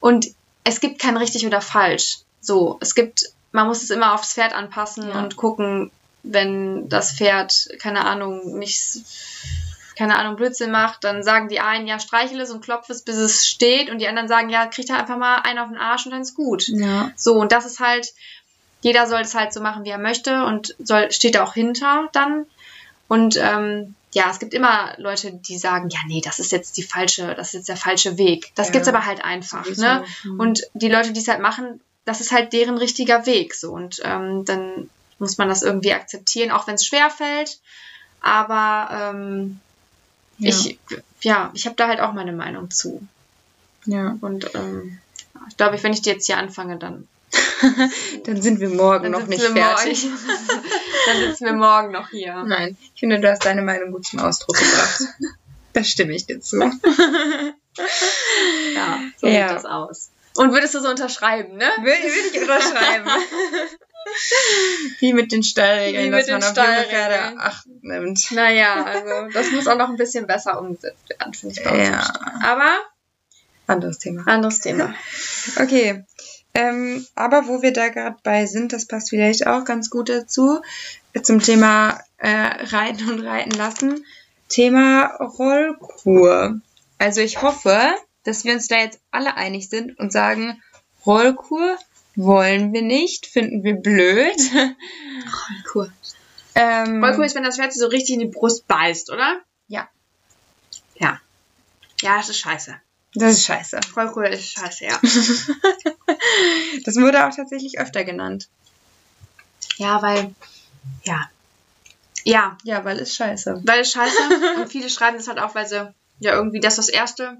[0.00, 0.26] und
[0.64, 2.18] es gibt kein richtig oder falsch.
[2.40, 5.20] So, es gibt man muss es immer aufs Pferd anpassen ja.
[5.20, 5.92] und gucken,
[6.24, 8.82] wenn das Pferd, keine Ahnung, nicht,
[9.96, 13.14] keine Ahnung, Blödsinn macht, dann sagen die einen, ja, streichel es und klopf es, bis
[13.14, 16.04] es steht und die anderen sagen, ja, kriegt er einfach mal einen auf den Arsch
[16.04, 16.66] und dann ist gut.
[16.66, 17.12] Ja.
[17.14, 18.12] So, und das ist halt,
[18.80, 22.08] jeder soll es halt so machen, wie er möchte und soll, steht da auch hinter
[22.12, 22.46] dann.
[23.06, 26.82] Und ähm, ja, es gibt immer Leute, die sagen, ja, nee, das ist jetzt die
[26.82, 28.50] falsche, das ist jetzt der falsche Weg.
[28.56, 28.72] Das ja.
[28.72, 30.04] gibt's aber halt einfach, ne?
[30.24, 30.40] Mhm.
[30.40, 34.00] Und die Leute, die es halt machen, das ist halt deren richtiger Weg so und
[34.04, 37.58] ähm, dann muss man das irgendwie akzeptieren, auch wenn es schwer fällt.
[38.20, 39.60] Aber ähm,
[40.38, 40.48] ja.
[40.50, 40.78] ich
[41.20, 43.06] ja, ich habe da halt auch meine Meinung zu.
[43.86, 44.16] Ja.
[44.20, 44.98] Und ähm,
[45.48, 47.06] ich glaube, wenn ich die jetzt hier anfange, dann,
[48.24, 50.04] Dann sind wir morgen noch nicht fertig.
[50.04, 50.18] Morgen,
[51.06, 52.44] dann sitzen wir morgen noch hier.
[52.44, 55.02] Nein, ich finde, du hast deine Meinung gut zum Ausdruck gebracht.
[55.72, 56.58] da stimme ich dir zu.
[58.74, 59.48] Ja, so Ja.
[59.48, 60.10] sieht das aus.
[60.36, 61.68] Und würdest du so unterschreiben, ne?
[61.78, 63.06] Würde, würde ich unterschreiben.
[64.98, 66.84] Wie mit den Stallregeln, dass man auf junge.
[66.84, 68.30] Pferde Acht nimmt.
[68.32, 71.64] Naja, also das muss auch noch ein bisschen besser umgesetzt werden, finde ich.
[71.64, 72.14] bei uns Ja.
[72.42, 72.70] Aber
[73.66, 74.26] Anderes Thema.
[74.26, 74.94] anderes Thema.
[75.60, 76.04] Okay.
[76.54, 80.60] Ähm, aber wo wir da gerade bei sind, das passt vielleicht auch ganz gut dazu,
[81.22, 84.06] zum Thema äh, Reiten und Reiten lassen.
[84.48, 86.60] Thema Rollkur.
[86.98, 90.62] Also ich hoffe, dass wir uns da jetzt alle einig sind und sagen,
[91.06, 91.76] Rollkur
[92.16, 94.36] wollen wir nicht, finden wir blöd.
[95.74, 95.90] Cool.
[96.54, 99.40] ähm, cool ist, wenn das sich so richtig in die Brust beißt, oder?
[99.68, 99.88] Ja.
[100.96, 101.20] Ja.
[102.02, 102.76] Ja, das ist scheiße.
[103.14, 103.80] Das ist scheiße.
[103.96, 105.00] Cool ist scheiße, ja.
[106.84, 108.48] Das wurde auch tatsächlich öfter genannt.
[109.76, 110.34] ja, weil,
[111.04, 111.28] ja.
[112.24, 113.62] Ja, Ja, weil es scheiße.
[113.64, 114.16] weil es scheiße
[114.60, 117.38] und viele schreiben das halt auch, weil sie ja irgendwie das ist das Erste,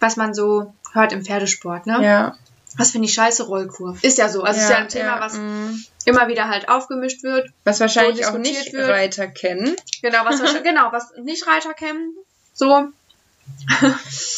[0.00, 2.02] was man so hört im Pferdesport, ne?
[2.02, 2.36] Ja.
[2.76, 3.96] Was finde ich scheiße, Rollkur.
[4.02, 4.42] Ist ja so.
[4.42, 5.74] Also ist ja ein Thema, was mm.
[6.04, 7.50] immer wieder halt aufgemischt wird.
[7.64, 8.88] Was wahrscheinlich auch nicht wird.
[8.88, 9.74] Reiter kennen.
[10.02, 12.14] Genau, was genau, was nicht Reiter kennen.
[12.54, 12.88] So.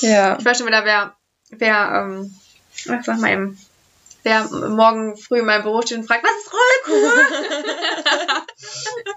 [0.00, 0.36] Ja.
[0.38, 1.14] Ich weiß schon wieder, wer,
[1.50, 2.34] wer, ähm,
[2.74, 3.58] ich sag mal eben,
[4.22, 7.12] wer morgen früh in meinem Büro steht und fragt, was ist Rollkur?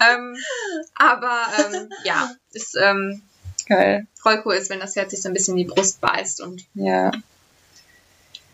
[0.10, 0.36] ähm,
[0.96, 3.22] aber, ähm, ja, ist, ähm,
[3.68, 4.08] Geil.
[4.24, 7.12] Rollkur ist, wenn das Pferd sich so ein bisschen in die Brust beißt und Ja.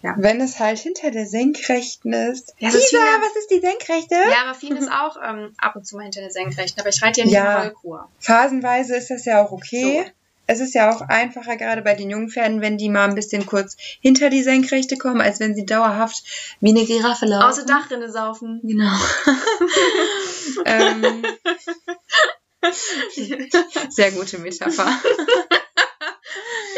[0.03, 0.15] Ja.
[0.17, 2.55] Wenn es halt hinter der Senkrechten ist.
[2.57, 4.15] Ja, ist Lisa, viel- was ist die Senkrechte?
[4.15, 7.19] Ja, Raffin ist auch ähm, ab und zu mal hinter der Senkrechten, aber ich reite
[7.19, 7.57] ja nicht Ja.
[7.57, 8.09] in Rollkur.
[8.19, 10.03] Phasenweise ist das ja auch okay.
[10.05, 10.11] So.
[10.47, 13.45] Es ist ja auch einfacher, gerade bei den jungen Pferden, wenn die mal ein bisschen
[13.45, 16.23] kurz hinter die Senkrechte kommen, als wenn sie dauerhaft
[16.61, 17.43] wie eine Giraffe laufen.
[17.47, 18.59] Außer Dachrinne saufen.
[18.63, 18.91] Genau.
[20.65, 21.23] ähm,
[23.89, 24.91] sehr gute Metapher.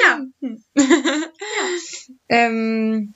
[0.01, 0.19] Ja.
[2.29, 3.13] Ähm,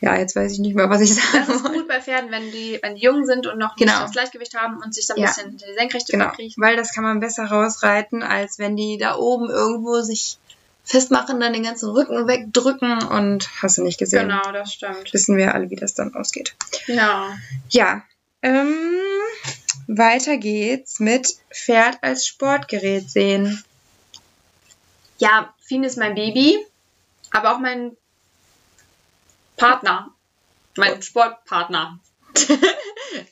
[0.00, 1.78] ja, jetzt weiß ich nicht mehr, was ich Das sagen ist wollte.
[1.78, 3.92] gut bei Pferden, wenn die, wenn die jung sind und noch Genau.
[3.92, 5.26] nicht das Gleichgewicht haben und sich so ein Ja.
[5.26, 6.62] bisschen hinter die Senkrechte Genau, verkriechen.
[6.62, 10.38] weil das kann man besser rausreiten, als wenn die da oben irgendwo sich
[10.84, 14.28] festmachen, dann den ganzen Rücken wegdrücken und hast du nicht gesehen.
[14.28, 15.12] Genau, das stimmt.
[15.12, 16.54] Wissen wir alle, wie das dann ausgeht.
[16.86, 17.36] Ja.
[17.68, 18.02] Ja,
[18.42, 18.74] ähm,
[19.86, 23.62] weiter geht's mit Pferd als Sportgerät sehen.
[25.18, 26.58] Ja, Fien ist mein Baby,
[27.30, 27.96] aber auch mein
[29.56, 30.14] Partner.
[30.76, 31.98] Mein Sportpartner.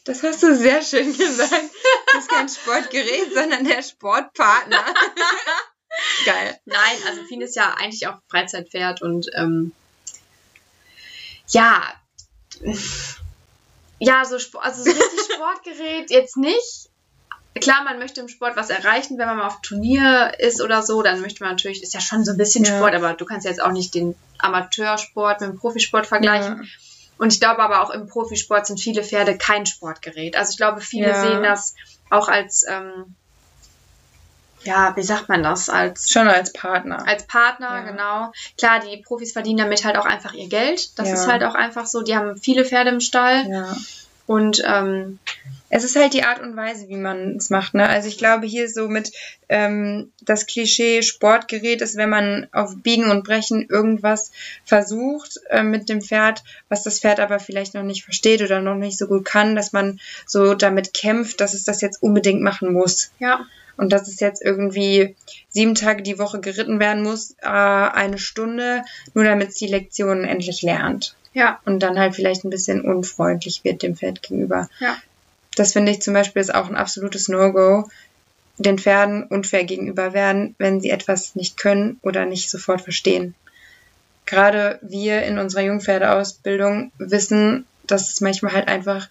[0.04, 1.52] Das hast du sehr schön gesagt.
[2.12, 4.84] Das ist kein Sportgerät, sondern der Sportpartner.
[6.24, 6.58] Geil.
[6.64, 9.72] Nein, also Fien ist ja eigentlich auch Freizeitpferd und ähm,
[11.48, 11.82] ja,
[13.98, 16.88] ja, so, Sp- also so richtig Sportgerät jetzt nicht.
[17.60, 21.02] Klar, man möchte im Sport was erreichen, wenn man mal auf Turnier ist oder so,
[21.02, 22.76] dann möchte man natürlich, ist ja schon so ein bisschen Ja.
[22.76, 26.68] Sport, aber du kannst jetzt auch nicht den Amateursport mit dem Profisport vergleichen.
[27.18, 30.36] Und ich glaube aber auch im Profisport sind viele Pferde kein Sportgerät.
[30.36, 31.20] Also ich glaube, viele Ja.
[31.20, 31.74] sehen das
[32.10, 33.16] auch als, ähm,
[34.68, 37.06] ja, wie sagt man das, als Schon als Partner.
[37.08, 37.80] als Partner, Ja.
[37.90, 38.32] genau.
[38.58, 40.98] Klar, die Profis verdienen damit halt auch einfach ihr Geld.
[40.98, 41.14] Das Ja.
[41.14, 42.02] ist halt auch einfach so.
[42.02, 43.76] Die haben viele Pferde im Stall ja.
[44.26, 45.18] und ähm,
[45.70, 47.74] Es ist halt die Art und Weise, wie man es macht.
[47.74, 47.86] Ne?
[47.86, 49.12] Also ich glaube, hier so mit
[49.50, 54.32] ähm, das Klischee Sportgerät ist, wenn man auf Biegen und Brechen irgendwas
[54.64, 58.76] versucht äh, mit dem Pferd, was das Pferd aber vielleicht noch nicht versteht oder noch
[58.76, 62.72] nicht so gut kann, dass man so damit kämpft, dass es das jetzt unbedingt machen
[62.72, 63.10] muss.
[63.18, 63.44] ja,
[63.78, 65.16] Und dass es jetzt irgendwie
[65.48, 68.82] sieben Tage die Woche geritten werden muss, äh, eine Stunde,
[69.14, 71.14] nur damit es die Lektionen endlich lernt.
[71.32, 74.68] ja, Und dann halt vielleicht ein bisschen unfreundlich wird dem Pferd gegenüber.
[74.80, 74.96] ja.
[75.56, 77.88] Das finde ich zum Beispiel ist auch ein absolutes No-Go,
[78.58, 83.34] den Pferden unfair gegenüber werden, wenn sie etwas nicht können oder nicht sofort verstehen.
[84.26, 89.08] Gerade wir in unserer Jungpferdeausbildung wissen, dass es manchmal halt einfach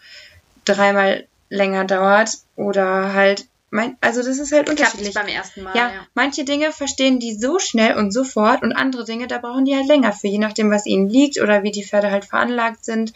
[0.64, 5.08] dreimal länger dauert oder halt, mein, also das ist halt Klappt unterschiedlich.
[5.08, 5.76] nicht beim ersten Mal.
[5.76, 9.76] Ja, manche Dinge verstehen die so schnell und sofort und andere Dinge, da brauchen die
[9.76, 13.14] halt länger für, je nachdem, was ihnen liegt oder wie die Pferde halt veranlagt sind.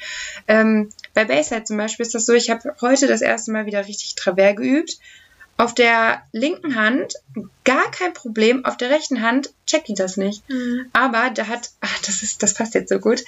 [0.48, 3.88] Ähm, bei Basehead zum Beispiel ist das so, ich habe heute das erste Mal wieder
[3.88, 4.98] richtig Travers geübt.
[5.62, 7.14] Auf der linken Hand
[7.66, 10.42] gar kein Problem, auf der rechten Hand checkt die das nicht.
[10.50, 10.88] Mhm.
[10.92, 13.24] Aber da hat, ach, das ist, das passt jetzt so gut.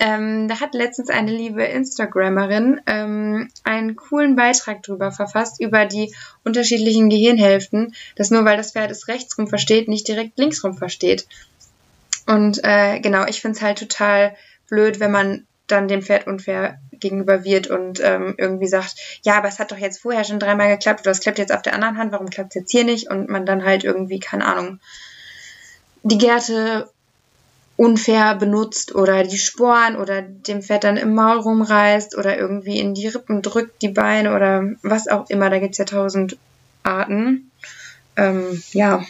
[0.00, 6.12] Ähm, da hat letztens eine liebe Instagrammerin ähm, einen coolen Beitrag drüber verfasst, über die
[6.42, 11.28] unterschiedlichen Gehirnhälften, dass nur weil das Pferd es rechtsrum versteht, nicht direkt linksrum versteht.
[12.26, 14.34] Und äh, genau, ich finde es halt total
[14.68, 19.48] blöd, wenn man dann dem Pferd unfair gegenüber wird und ähm, irgendwie sagt, ja, aber
[19.48, 21.98] es hat doch jetzt vorher schon dreimal geklappt oder es klappt jetzt auf der anderen
[21.98, 23.10] Hand, warum klappt es jetzt hier nicht?
[23.10, 24.80] Und man dann halt irgendwie, keine Ahnung,
[26.02, 26.88] die Gärte
[27.76, 32.94] unfair benutzt oder die Sporen oder dem Pferd dann im Maul rumreißt oder irgendwie in
[32.94, 35.50] die Rippen drückt, die Beine oder was auch immer.
[35.50, 36.38] Da gibt's ja tausend
[36.82, 37.50] Arten.
[38.16, 39.04] Ähm, ja.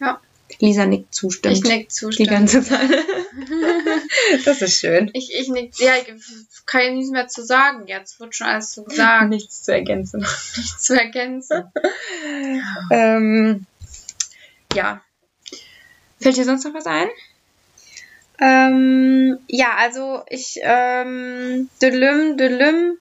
[0.00, 0.20] Ja.
[0.60, 1.56] Lisa nickt zustimmt.
[1.56, 2.30] Ich nick die zustimmen.
[2.30, 2.90] ganze Zeit.
[4.44, 5.10] das ist schön.
[5.14, 6.12] Ich, ich nick, ja, ich
[6.66, 7.86] kann ja nichts mehr zu sagen.
[7.86, 9.28] Jetzt wird schon alles so gesagt.
[9.28, 10.20] Nichts zu ergänzen.
[10.56, 11.64] Nichts zu ergänzen.
[12.90, 13.66] ähm,
[14.74, 15.00] ja.
[16.20, 17.08] Fällt dir sonst noch was ein?
[18.40, 22.98] Ähm, ja, also ich, ähm, Delüm, Delüm,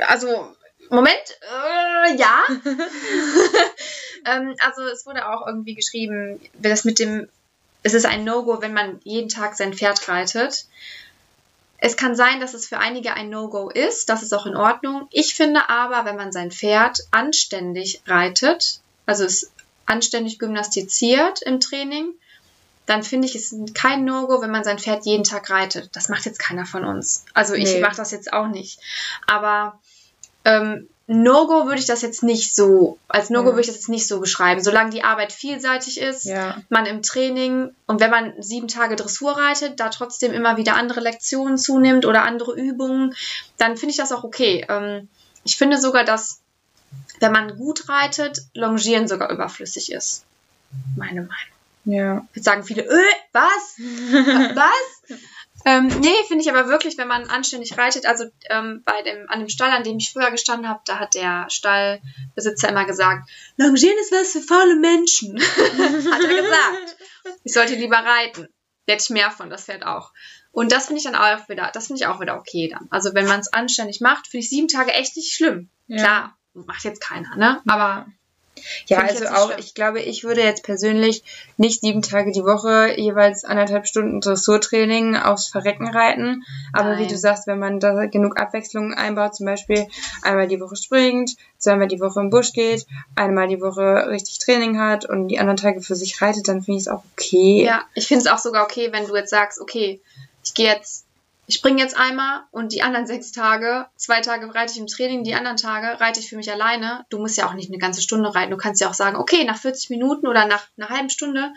[0.00, 0.54] also,
[0.90, 2.44] Moment, äh, ja.
[4.26, 7.28] ähm, also es wurde auch irgendwie geschrieben, das mit dem,
[7.82, 10.66] es ist ein No-Go, wenn man jeden Tag sein Pferd reitet.
[11.78, 15.08] Es kann sein, dass es für einige ein No-Go ist, das ist auch in Ordnung.
[15.10, 19.50] Ich finde aber, wenn man sein Pferd anständig reitet, also es
[19.84, 22.12] anständig gymnastiziert im Training,
[22.86, 25.90] dann finde ich es kein No-Go, wenn man sein Pferd jeden Tag reitet.
[25.94, 27.24] Das macht jetzt keiner von uns.
[27.34, 27.80] Also ich Nee.
[27.80, 28.78] mache das jetzt auch nicht.
[29.26, 29.78] Aber
[30.44, 33.52] ähm, No-Go würde ich das jetzt nicht so, als No-Go Ja.
[33.54, 34.60] würde ich das jetzt nicht so beschreiben.
[34.62, 36.60] Solange die Arbeit vielseitig ist, Ja.
[36.68, 41.00] man im Training und wenn man sieben Tage Dressur reitet, da trotzdem immer wieder andere
[41.00, 43.14] Lektionen zunimmt oder andere Übungen,
[43.56, 44.66] dann finde ich das auch okay.
[44.68, 45.08] Ähm,
[45.44, 46.40] ich finde sogar, dass
[47.20, 50.24] wenn man gut reitet, Longieren sogar überflüssig ist.
[50.96, 51.34] Meine Meinung.
[51.84, 52.26] Ja.
[52.34, 53.76] Jetzt sagen viele, äh, was?
[54.56, 55.18] was?
[55.64, 59.40] Ähm, nee, finde ich aber wirklich, wenn man anständig reitet, also ähm, bei dem, an
[59.40, 63.98] dem Stall, an dem ich früher gestanden habe, da hat der Stallbesitzer immer gesagt, Longieren
[63.98, 65.40] ist was für faule Menschen.
[65.40, 66.96] hat er gesagt.
[67.44, 68.48] Ich sollte lieber reiten.
[68.86, 70.12] Hätte ich mehr von, das Pferd auch.
[70.52, 72.86] Und das finde ich dann auch wieder, das finde ich auch wieder okay dann.
[72.90, 75.70] Also wenn man es anständig macht, finde ich sieben Tage echt nicht schlimm.
[75.86, 75.96] Ja.
[75.98, 77.60] Klar, macht jetzt keiner, ne?
[77.66, 78.06] Aber
[78.86, 79.58] Ja, also auch, schlimm.
[79.60, 81.22] ich glaube, ich würde jetzt persönlich
[81.56, 86.44] nicht sieben Tage die Woche jeweils anderthalb Stunden Dressurtraining aufs Verrecken reiten.
[86.72, 87.08] Aber wie Nein.
[87.08, 89.86] du sagst, wenn man da genug Abwechslung einbaut, zum Beispiel
[90.22, 94.78] einmal die Woche springt, zweimal die Woche im Busch geht, einmal die Woche richtig Training
[94.78, 97.64] hat und die anderen Tage für sich reitet, dann finde ich es auch okay.
[97.64, 100.00] Ja, ich finde es auch sogar okay, wenn du jetzt sagst, okay,
[100.44, 101.05] ich gehe jetzt,
[101.48, 105.22] ich springe jetzt einmal und die anderen sechs Tage, zwei Tage reite ich im Training,
[105.24, 107.04] die anderen Tage reite ich für mich alleine.
[107.08, 108.50] Du musst ja auch nicht eine ganze Stunde reiten.
[108.50, 111.52] Du kannst ja auch sagen, okay, nach 40 Minuten oder nach einer halben Stunde,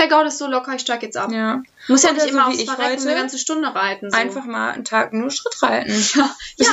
[0.00, 1.30] der Gaul ist so locker, ich steige jetzt ab.
[1.32, 1.62] Ja.
[1.86, 4.10] Du musst ja nicht so immer aufs ich Verrecken eine ganze Stunde reiten.
[4.10, 4.16] So.
[4.16, 5.92] Einfach mal einen Tag nur Schritt reiten.
[6.56, 6.68] Ja,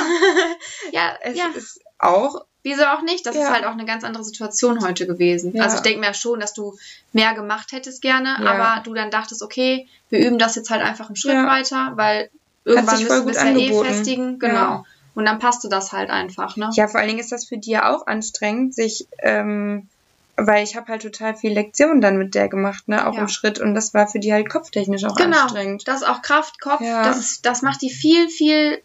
[0.92, 1.46] ja, Es ja.
[1.54, 3.24] ist auch, Wieso auch nicht?
[3.24, 3.42] Das Ja.
[3.42, 5.54] ist halt auch eine ganz andere Situation heute gewesen.
[5.54, 5.62] Ja.
[5.62, 6.76] Also ich denke mir schon, dass du
[7.12, 8.50] mehr gemacht hättest gerne, Ja.
[8.50, 11.46] aber du dann dachtest, okay, wir üben das jetzt halt einfach einen Schritt Ja.
[11.46, 12.28] weiter, weil
[12.66, 13.86] irgendwann sich voll gut es ja eh angeboten.
[13.88, 14.38] festigen.
[14.38, 14.54] Genau.
[14.54, 14.84] Ja.
[15.14, 16.68] Und dann passte das halt einfach, ne?
[16.74, 19.88] ja, vor allen Dingen ist das für die ja auch anstrengend, sich, ähm,
[20.36, 23.22] weil ich habe halt total viel Lektionen dann mit der gemacht, ne, auch Ja.
[23.22, 25.40] im Schritt und das war für die halt kopftechnisch auch Genau.
[25.44, 25.88] anstrengend.
[25.88, 27.04] Das ist auch Kraft, Kopf, Ja.
[27.04, 28.82] das, ist, das macht die viel, viel,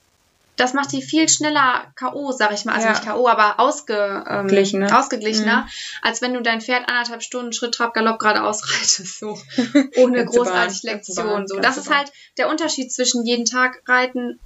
[0.61, 2.75] das macht die viel schneller K.O., sag ich mal.
[2.75, 2.93] Also Ja.
[2.93, 4.97] nicht K.O., aber ausge, ähm, Geglichener.
[4.97, 5.67] ausgeglichener,
[6.03, 9.19] als wenn du dein Pferd anderthalb Stunden Schritt, Trab, Galopp geradeaus reitest.
[9.19, 9.37] So.
[9.97, 11.47] Ohne großartig Lektion.
[11.47, 11.59] So.
[11.59, 14.39] Das ist halt der Unterschied zwischen jeden Tag reiten,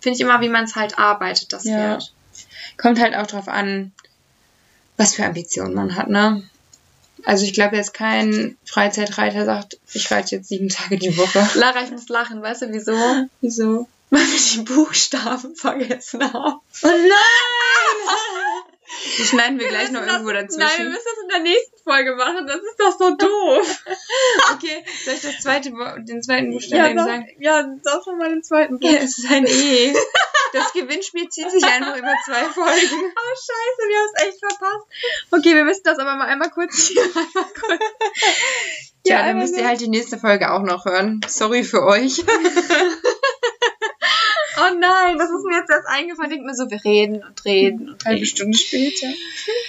[0.00, 1.76] finde ich immer, wie man es halt arbeitet, das Ja.
[1.76, 2.12] Pferd.
[2.78, 3.92] Kommt halt auch drauf an,
[4.96, 6.42] was für Ambitionen man hat, ne?
[7.24, 11.46] Also ich glaube jetzt kein Freizeitreiter sagt, ich reite jetzt sieben Tage die Woche.
[11.58, 12.96] Lara, ich muss lachen, weißt du wieso?
[13.40, 13.86] Wieso?
[14.10, 16.60] Weil wir die Buchstaben vergessen haben.
[16.82, 17.08] Oh nein!
[19.18, 20.88] Die schneiden wir gleich noch müssen irgendwo das, Nein, wir dazwischen.
[20.90, 22.46] müssen das in der nächsten Folge machen.
[22.46, 23.84] Das ist doch so doof.
[24.54, 27.26] Okay, soll ich das zweite, den zweiten Buchstaben eben sag, sagen?
[27.38, 29.94] ja, sag doch mal den zweiten Ja, es ist ein E.
[30.52, 33.12] Das Gewinnspiel zieht sich einfach über zwei Folgen.
[33.14, 34.86] Oh, scheiße, wir haben es echt verpasst.
[35.30, 37.80] Okay, wir müssen das aber mal einmal kurz hier einmal kurz.
[39.04, 41.20] Ja, dann einmal müsst ihr halt die nächste Folge auch noch hören.
[41.28, 42.24] Sorry für euch.
[44.80, 46.30] Nein, das ist mir jetzt erst eingefallen.
[46.30, 48.26] Denkt mir so, wir reden und reden und Halbe reden.
[48.26, 49.06] Stunde später.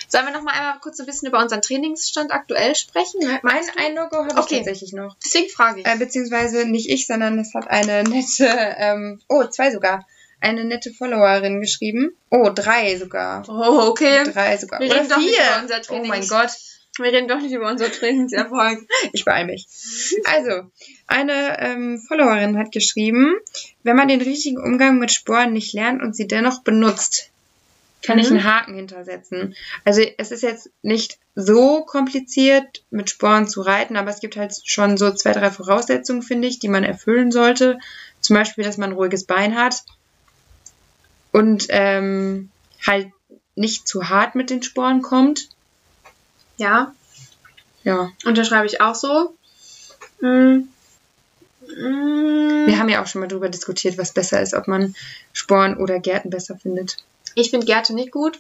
[0.08, 3.20] Sollen wir noch mal einmal kurz so ein bisschen über unseren Trainingsstand aktuell sprechen?
[3.24, 3.80] Mein, Meinst du?
[3.80, 4.58] ein Logo habe ich Okay.
[4.58, 5.16] tatsächlich noch.
[5.24, 5.86] Deswegen frage ich.
[5.88, 8.46] Äh, beziehungsweise nicht ich, sondern es hat eine nette,
[8.78, 10.06] ähm, oh, zwei sogar,
[10.42, 12.16] eine nette Followerin geschrieben.
[12.30, 13.44] Oh, drei sogar.
[13.50, 14.24] oh, okay.
[14.32, 14.80] Drei sogar.
[14.80, 15.44] Wir Oder reden doch nicht vier.
[15.46, 16.52] über unser oh mein Gott,
[16.98, 18.80] Wir reden doch nicht über unser Trainingserfolg.
[19.14, 19.68] ich beeil mich.
[20.26, 20.70] Also,
[21.08, 23.36] eine ähm, Followerin hat geschrieben,
[23.84, 27.32] wenn man den richtigen Umgang mit Sporen nicht lernt und sie dennoch benutzt,
[28.02, 29.56] kann ich einen Haken hintersetzen.
[29.84, 34.54] Also es ist jetzt nicht so kompliziert, mit Sporen zu reiten, aber es gibt halt
[34.64, 37.78] schon so zwei, drei Voraussetzungen, finde ich, die man erfüllen sollte.
[38.22, 39.84] Zum Beispiel, dass man ein ruhiges Bein hat
[41.32, 42.50] und ähm,
[42.86, 43.12] halt
[43.56, 45.50] nicht zu hart mit den Sporen kommt.
[46.60, 46.94] Ja,
[47.84, 48.12] Ja.
[48.26, 49.36] unterschreibe ich auch so.
[50.22, 50.68] Mm.
[51.62, 54.96] Wir haben ja auch schon mal darüber diskutiert, was besser ist, ob man
[55.34, 56.98] Sporen oder Gärten besser findet.
[57.36, 58.40] Ich finde Gerte nicht gut,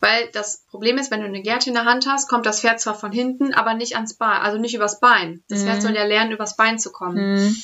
[0.00, 2.80] weil das Problem ist, wenn du eine Gerte in der Hand hast, kommt das Pferd
[2.80, 5.42] zwar von hinten, aber nicht ans Bein, also nicht übers Bein.
[5.48, 5.66] Das Mhm.
[5.66, 7.54] Pferd soll ja lernen, übers Bein zu kommen.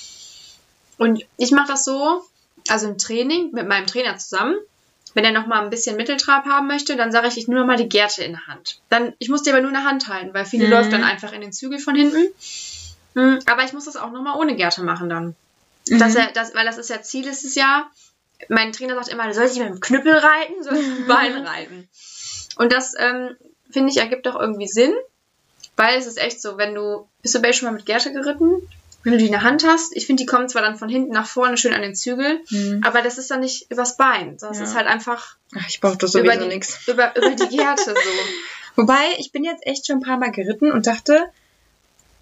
[0.99, 2.23] Und ich mache das so,
[2.69, 4.57] also im Training mit meinem Trainer zusammen.
[5.15, 7.77] Wenn er noch mal ein bisschen Mitteltrab haben möchte, dann sage ich, ich nehme mal
[7.77, 8.81] die Gerte in der Hand.
[8.89, 10.73] Dann, ich muss die aber nur in der Hand halten, weil viele Mhm.
[10.73, 12.27] läuft dann einfach in den Zügel von hinten.
[13.15, 15.35] Mm, Aber ich muss das auch noch mal ohne Gerte machen dann.
[15.89, 16.21] Dass Mhm.
[16.21, 17.91] er, das, weil das ist ja Ziel ist es ja.
[18.49, 21.45] Mein Trainer sagt immer, soll ich mit dem Knüppel reiten, soll ich mit dem Bein
[21.47, 21.89] reiten.
[22.57, 23.37] Und das ähm,
[23.71, 24.93] finde ich ergibt doch irgendwie Sinn,
[25.77, 28.51] weil es ist echt so, wenn du bist du Bay schon mal mit Gerte geritten,
[29.05, 31.13] wenn du die in der Hand hast, ich finde, die kommen zwar dann von hinten
[31.13, 32.81] nach vorne schön an den Zügel, Mhm.
[32.85, 34.51] aber das ist dann nicht übers Bein, es Ja.
[34.65, 36.79] ist halt einfach Ach, ich brauche das über sowieso die, nichts.
[36.89, 38.11] über, über die Gerte so.
[38.77, 41.27] Wobei, ich bin jetzt echt schon ein paar Mal geritten und dachte,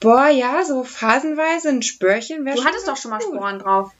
[0.00, 3.90] boah, ja, so phasenweise ein Spörchen wäre Du hattest doch schon mal Sporen drauf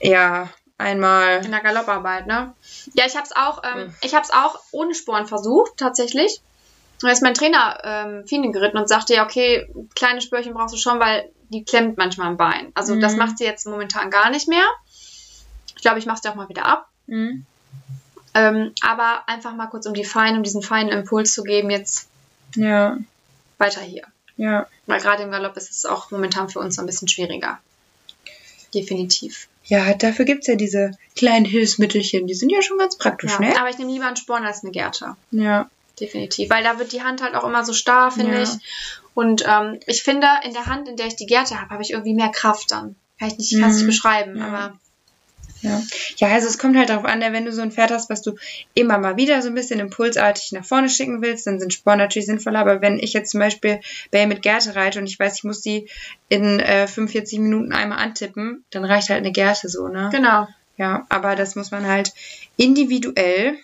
[0.00, 1.44] Ja, einmal.
[1.44, 2.54] in der Galopparbeit, ne?
[2.94, 3.94] Ja, ich hab's auch, ähm, Mhm.
[4.02, 6.40] ich hab's auch ohne Sporen versucht, tatsächlich.
[7.00, 10.78] Da ist mein Trainer ähm, Fine geritten und sagte, ja, okay, kleine Spörchen brauchst du
[10.78, 12.72] schon, weil die klemmt manchmal am Bein.
[12.74, 13.18] Also das Mhm.
[13.18, 14.64] macht sie jetzt momentan gar nicht mehr.
[15.76, 16.88] Ich glaube, ich mach's dir auch mal wieder ab.
[17.06, 17.44] Mhm.
[18.34, 22.08] Ähm, aber einfach mal kurz um die feinen, um diesen feinen Impuls zu geben, jetzt
[22.54, 22.96] Ja,
[23.58, 24.04] weiter hier.
[24.36, 24.66] ja.
[24.86, 27.58] Weil gerade im Galopp ist es auch momentan für uns so ein bisschen schwieriger.
[28.74, 29.48] Definitiv.
[29.64, 33.58] Ja, dafür gibt's ja diese kleinen Hilfsmittelchen, die sind ja schon ganz praktisch, Ja, ne?
[33.60, 35.16] aber ich nehme lieber einen Sporn als eine Gerte.
[35.30, 35.68] Ja.
[35.98, 36.48] Definitiv.
[36.50, 38.42] Weil da wird die Hand halt auch immer so starr, finde Ja.
[38.42, 38.48] ich.
[39.14, 41.90] Und ähm, ich finde, in der Hand, in der ich die Gerte habe, habe ich
[41.90, 42.94] irgendwie mehr Kraft dann.
[43.18, 43.88] Kann ich nicht, kann's nicht Mhm.
[43.88, 44.46] beschreiben, Ja.
[44.46, 44.78] aber
[45.62, 45.82] Ja.
[46.16, 48.34] ja, also es kommt halt darauf an, wenn du so ein Pferd hast, was du
[48.72, 52.24] immer mal wieder so ein bisschen impulsartig nach vorne schicken willst, dann sind Sporen natürlich
[52.24, 52.60] sinnvoller.
[52.60, 55.60] Aber wenn ich jetzt zum Beispiel Bay mit Gerte reite und ich weiß, ich muss
[55.60, 55.86] die
[56.30, 60.08] in äh, 45 Minuten einmal antippen, dann reicht halt eine Gerte so, ne?
[60.10, 60.48] genau.
[60.78, 62.14] Ja, aber das muss man halt
[62.56, 63.58] individuell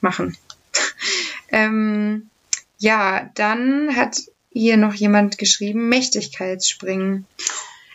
[0.00, 0.36] machen.
[1.50, 2.30] ähm,
[2.78, 4.16] ja, dann hat
[4.52, 7.26] hier noch jemand geschrieben, Mächtigkeitsspringen.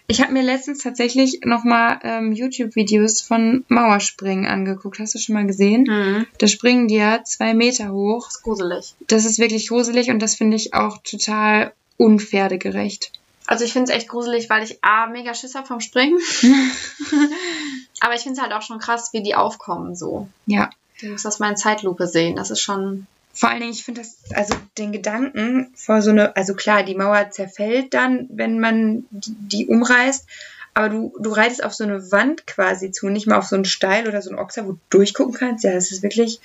[0.07, 4.99] Ich habe mir letztens tatsächlich nochmal ähm, YouTube-Videos von Mauerspringen angeguckt.
[4.99, 5.85] Hast du schon mal gesehen?
[5.87, 6.27] Mhm.
[6.37, 8.25] Da springen die ja zwei Meter hoch.
[8.25, 8.95] Das ist gruselig.
[9.07, 13.11] Das ist wirklich gruselig und das finde ich auch total unpferdegerecht.
[13.47, 16.19] Also ich finde es echt gruselig, weil ich A, mega Schiss hab vom Springen.
[17.99, 20.27] aber ich finde es halt auch schon krass, wie die aufkommen so.
[20.45, 20.69] Ja.
[21.01, 22.35] Du musst das mal in Zeitlupe sehen.
[22.35, 23.07] Das ist schon.
[23.35, 26.95] Vor allen Dingen, ich finde das, also den Gedanken vor so eine, also klar, die
[26.95, 30.25] Mauer zerfällt dann, wenn man die, die umreißt,
[30.73, 33.65] aber du, du reitest auf so eine Wand quasi zu, nicht mal auf so einen
[33.65, 35.63] Steil oder so einen Ochser, wo du durchgucken kannst.
[35.65, 36.39] Ja, das ist wirklich,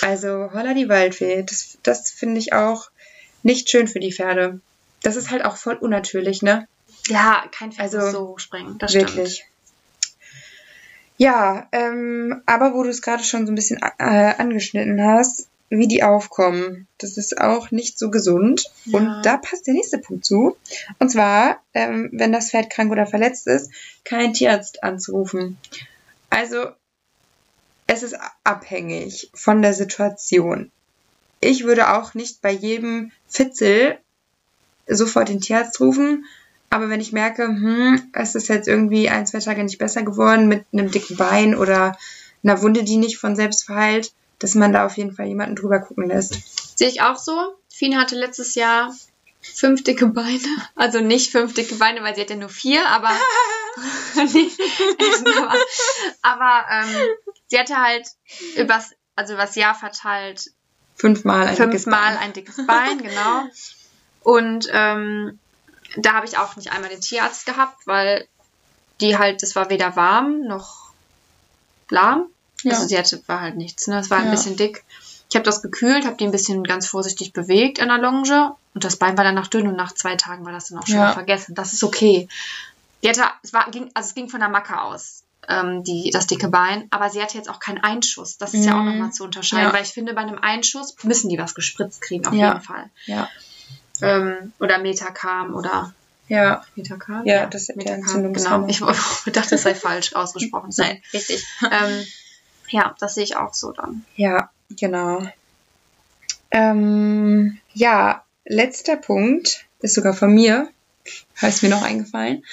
[0.00, 1.42] also holla die Waldfee.
[1.42, 2.90] Das, das finde ich auch
[3.42, 4.60] nicht schön für die Pferde.
[5.02, 6.66] Das ist halt auch voll unnatürlich, ne?
[7.08, 8.78] Ja, kein Pferd Also, so hochspringen.
[8.78, 9.34] Das Wirklich.
[9.34, 9.48] stimmt.
[11.18, 15.88] Ja, ähm, aber wo du es gerade schon so ein bisschen äh, angeschnitten hast, wie
[15.88, 18.70] die aufkommen, das ist auch nicht so gesund.
[18.84, 18.98] Ja.
[18.98, 20.56] Und da passt der nächste Punkt zu.
[20.98, 23.70] Und zwar, ähm, wenn das Pferd krank oder verletzt ist,
[24.04, 25.56] keinen Tierarzt anzurufen.
[26.30, 26.66] Also,
[27.86, 30.70] es ist abhängig von der Situation.
[31.40, 33.98] Ich würde auch nicht bei jedem Fitzel
[34.86, 36.24] sofort den Tierarzt rufen,
[36.70, 40.48] aber wenn ich merke, hm, es ist jetzt irgendwie ein, zwei Tage nicht besser geworden
[40.48, 41.96] mit einem dicken Bein oder
[42.42, 45.80] einer Wunde, die nicht von selbst verheilt, dass man da auf jeden Fall jemanden drüber
[45.80, 46.78] gucken lässt.
[46.78, 47.54] Sehe ich auch so.
[47.68, 48.94] Fien hatte letztes Jahr
[49.40, 50.38] fünf dicke Beine.
[50.76, 53.10] Also nicht fünf dicke Beine, weil sie hatte nur vier, aber,
[54.14, 55.54] aber,
[56.22, 57.06] aber ähm,
[57.48, 58.08] sie hatte halt
[58.56, 60.52] übers, also übers Jahr verteilt
[60.94, 62.18] Fünfmal ein dickes fünfmal Bein.
[62.18, 63.44] ein dickes Bein, genau.
[64.22, 65.38] Und ähm,
[65.96, 68.28] da habe ich auch nicht einmal den Tierarzt gehabt, weil
[69.00, 70.92] die halt, das war weder warm noch
[71.88, 72.26] lahm.
[72.64, 72.72] Ja.
[72.74, 73.98] Also sie hatte, war halt nichts, ne?
[73.98, 74.30] Es war ein Ja.
[74.30, 74.84] bisschen dick.
[75.28, 78.84] Ich habe das gekühlt, habe die ein bisschen ganz vorsichtig bewegt in der Longe und
[78.84, 81.12] das Bein war danach dünn und nach zwei Tagen war das dann auch schon Ja.
[81.12, 81.54] vergessen.
[81.54, 82.28] Das ist okay.
[83.02, 86.26] Die hatte, es war, ging, also es ging von der Macke aus, ähm, die, das
[86.26, 88.36] dicke Bein, aber sie hatte jetzt auch keinen Einschuss.
[88.38, 88.86] Das ist ja auch Mhm.
[88.90, 89.72] nochmal zu unterscheiden, Ja.
[89.72, 92.48] weil ich finde, bei einem Einschuss müssen die was gespritzt kriegen, auf Ja.
[92.48, 92.90] jeden Fall.
[93.06, 93.28] Ja,
[94.02, 95.94] Ähm, oder Metacam oder
[96.28, 97.24] ja, Metacam?
[97.26, 98.66] Ja, das ist Entzündungshemmer.
[98.66, 98.68] genau.
[98.68, 98.80] Ich
[99.32, 100.70] dachte, das sei falsch ausgesprochen.
[100.76, 101.44] Nein, richtig.
[101.70, 102.06] ähm,
[102.72, 104.04] ja, das sehe ich auch so dann.
[104.16, 104.50] ja.
[104.78, 105.22] Genau.
[106.50, 110.68] Ähm, ja, letzter Punkt ist sogar von mir.
[111.40, 112.44] Ist mir noch eingefallen.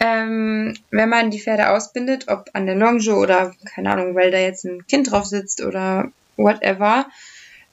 [0.00, 4.38] Ähm, wenn man die Pferde ausbindet, ob an der Longe oder, keine Ahnung, weil da
[4.38, 7.06] jetzt ein Kind drauf sitzt oder whatever,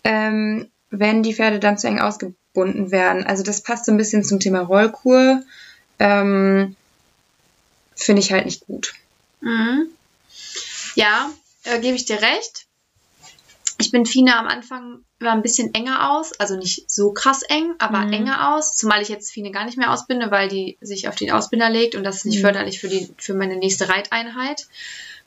[0.03, 3.25] ähm, wenn die Pferde dann zu eng ausgebunden werden.
[3.25, 5.41] Also das passt so ein bisschen zum Thema Rollkur.
[5.97, 6.75] Ähm,
[7.95, 8.93] Finde ich halt nicht gut.
[9.41, 9.87] Mhm.
[10.95, 11.31] Ja,
[11.69, 12.65] äh, gebe ich dir recht.
[13.81, 17.75] Ich bin Fine am Anfang war ein bisschen enger aus, also nicht so krass eng,
[17.77, 18.13] aber Mhm.
[18.13, 21.31] enger aus, zumal ich jetzt Fine gar nicht mehr ausbinde, weil die sich auf den
[21.31, 22.43] Ausbinder legt und das ist nicht Mhm.
[22.43, 24.67] förderlich für die für meine nächste Reiteinheit.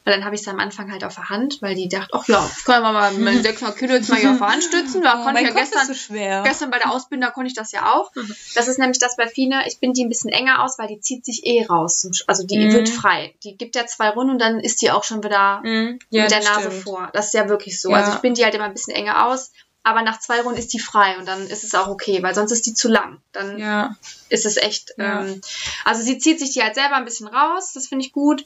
[0.04, 2.26] Weil dann habe ich es am Anfang halt auf der Hand, weil die dachte, ach
[2.26, 5.02] ja, können wir mal mit 600 Kilo jetzt mal hier auf der Hand stützen.
[5.02, 6.42] Da Oh, konnte ich ja gestern, so schwer.
[6.44, 8.12] gestern bei der Ausbinder konnte ich das ja auch.
[8.16, 8.34] Mhm.
[8.54, 9.62] Das ist nämlich das bei Fine.
[9.68, 12.08] Ich bin die ein bisschen enger aus, weil die zieht sich eh raus.
[12.26, 12.72] Also die Mhm.
[12.72, 13.34] wird frei.
[13.44, 15.98] Die gibt ja zwei Runden und dann ist die auch schon wieder Mhm.
[16.10, 16.82] Ja, mit der Nase stimmt.
[16.82, 17.10] vor.
[17.12, 17.90] Das ist ja wirklich so.
[17.90, 17.98] Ja.
[17.98, 19.52] Also ich bin die halt immer ein bisschen enger aus,
[19.84, 22.50] aber nach zwei Runden ist die frei und dann ist es auch okay, weil sonst
[22.52, 23.20] ist die zu lang.
[23.32, 23.96] Dann Ja.
[24.28, 24.94] ist es echt.
[24.98, 25.40] Ähm,
[25.84, 28.44] also sie zieht sich die halt selber ein bisschen raus, das finde ich gut.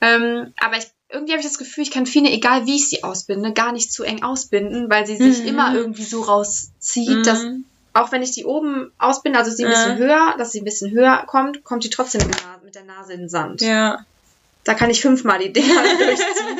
[0.00, 3.02] Ähm, aber ich, irgendwie habe ich das Gefühl, ich kann Fine, egal wie ich sie
[3.02, 5.48] ausbinde, gar nicht zu eng ausbinden, weil sie sich Mhm.
[5.48, 7.64] immer irgendwie so rauszieht, dass Mhm.
[7.94, 10.90] auch wenn ich die oben ausbinde, also sie ein bisschen höher, dass sie ein bisschen
[10.92, 13.60] höher kommt, kommt die trotzdem mit der Nase, mit der Nase in den Sand.
[13.60, 14.04] Ja.
[14.64, 16.58] Da kann ich fünfmal die Dinger durchziehen.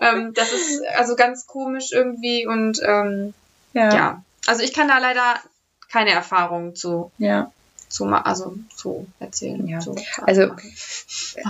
[0.00, 3.32] ähm, das ist also ganz komisch irgendwie und ähm,
[3.72, 3.94] Ja.
[3.94, 4.24] ja.
[4.46, 5.40] Also ich kann da leider
[5.90, 7.50] keine Erfahrung zu, ja.
[7.88, 9.66] Zu also zu erzählen.
[9.66, 9.80] Ja.
[9.80, 9.94] Zu
[10.26, 10.52] Also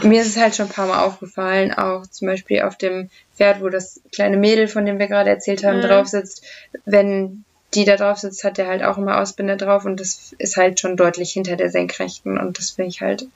[0.02, 3.60] mir ist es halt schon ein paar Mal aufgefallen, auch zum Beispiel auf dem Pferd,
[3.60, 5.82] wo das kleine Mädel, von dem wir gerade erzählt haben, Mhm.
[5.82, 6.44] drauf sitzt.
[6.84, 10.56] Wenn die da drauf sitzt, hat der halt auch immer Ausbinder drauf und das ist
[10.56, 13.26] halt schon deutlich hinter der Senkrechten und das finde ich halt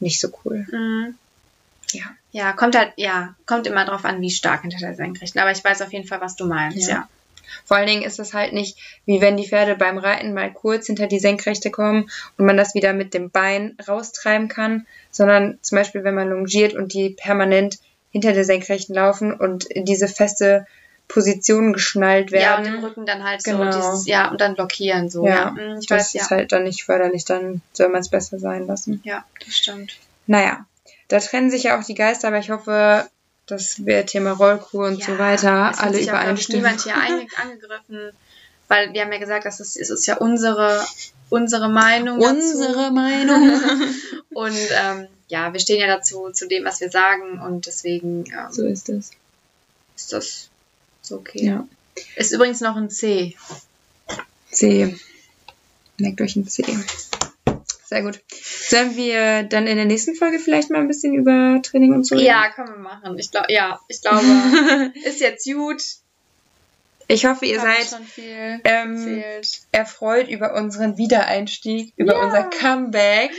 [0.00, 0.66] nicht so cool.
[0.70, 1.14] Mhm.
[1.92, 2.04] Ja.
[2.32, 5.40] Ja, kommt halt, ja, kommt immer drauf an, wie stark hinter der Senkrechten.
[5.40, 6.94] Aber ich weiß auf jeden Fall, was du meinst, Ja.
[6.94, 7.08] ja.
[7.64, 8.76] Vor allen Dingen ist das halt nicht,
[9.06, 12.74] wie wenn die Pferde beim Reiten mal kurz hinter die Senkrechte kommen und man das
[12.74, 17.78] wieder mit dem Bein raustreiben kann, sondern zum Beispiel, wenn man longiert und die permanent
[18.10, 20.66] hinter der Senkrechten laufen und in diese feste
[21.08, 22.74] Position geschnallt Ja, und werden.
[22.74, 23.70] den Rücken dann halt so Genau.
[23.74, 25.26] dieses, ja, und dann blockieren so.
[25.26, 26.22] Ja, Ja, Mhm, ich das weiß, ja.
[26.22, 29.00] ist halt dann nicht förderlich, dann soll man es besser sein lassen.
[29.04, 29.96] Ja, das stimmt.
[30.26, 30.66] Naja,
[31.08, 33.08] da trennen sich ja auch die Geister, aber ich hoffe,
[33.48, 36.62] dass wir Thema Rollkur und so weiter alle ja, übereinstimmen.
[36.62, 36.94] niemand hier
[37.42, 38.12] angegriffen,
[38.68, 40.84] weil wir haben ja gesagt, dass es, es ist ja unsere,
[41.30, 43.48] unsere Meinung Unsere Meinung.
[43.48, 43.94] dazu.
[44.30, 48.52] Und ähm, ja, wir stehen ja dazu, zu dem, was wir sagen und deswegen ähm,
[48.52, 49.10] so ist es.
[49.96, 50.48] ist das
[51.02, 51.44] so okay.
[51.44, 51.68] Ja.
[52.16, 53.36] Ist übrigens noch ein C.
[54.50, 54.96] C.
[55.98, 56.64] Merkt euch ein C.
[57.86, 58.20] Sehr gut.
[58.68, 62.14] Sollen wir dann in der nächsten Folge vielleicht mal ein bisschen über Training und so
[62.16, 62.26] reden?
[62.26, 63.18] Ja, können wir machen.
[63.18, 64.20] Ich glaube, ja, ich glaube,
[65.04, 65.82] ist jetzt gut.
[67.10, 67.98] Ich hoffe, ihr seid
[68.64, 69.22] ähm,
[69.72, 72.24] erfreut über unseren Wiedereinstieg, über Ja.
[72.26, 73.30] unser Comeback.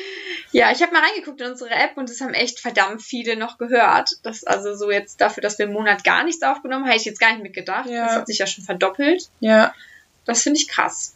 [0.52, 3.60] Ja, ich habe mal reingeguckt in unsere App und es haben echt verdammt viele noch
[3.60, 4.10] gehört.
[4.24, 7.06] Das also so jetzt dafür, dass wir im Monat gar nichts aufgenommen, haben, hätte ich
[7.06, 7.88] jetzt gar nicht mitgedacht.
[7.88, 8.06] Ja.
[8.08, 9.30] Das hat sich ja schon verdoppelt.
[9.40, 9.76] Ja,
[10.26, 11.14] Das finde ich krass.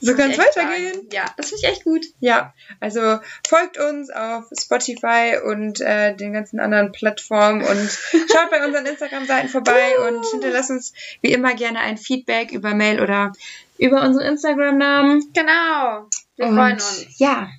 [0.00, 0.94] So kann es weitergehen.
[0.94, 1.08] sagen.
[1.12, 2.06] Ja, das finde ich echt gut.
[2.20, 7.90] Ja, also folgt uns auf Spotify und äh, den ganzen anderen Plattformen und
[8.32, 13.00] schaut bei unseren Instagram-Seiten vorbei und hinterlasst uns wie immer gerne ein Feedback über Mail
[13.00, 13.32] oder
[13.78, 15.32] über unseren Instagram-Namen.
[15.34, 16.08] Genau.
[16.36, 17.06] Wir Und freuen uns.
[17.18, 17.50] Ja,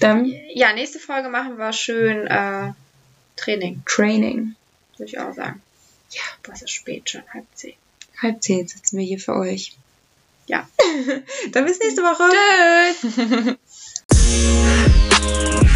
[0.00, 2.72] dann Ja, nächste Folge machen wir schön äh,
[3.36, 4.54] Training, Training.
[4.96, 5.62] würde ich auch sagen.
[6.10, 7.74] Ja, was ist spät schon, halb zehn.
[8.20, 9.76] Halb zehn sitzen wir hier für euch.
[10.48, 10.66] Ja.
[11.52, 12.24] dann bis nächste Woche.
[13.00, 13.56] Tschüss.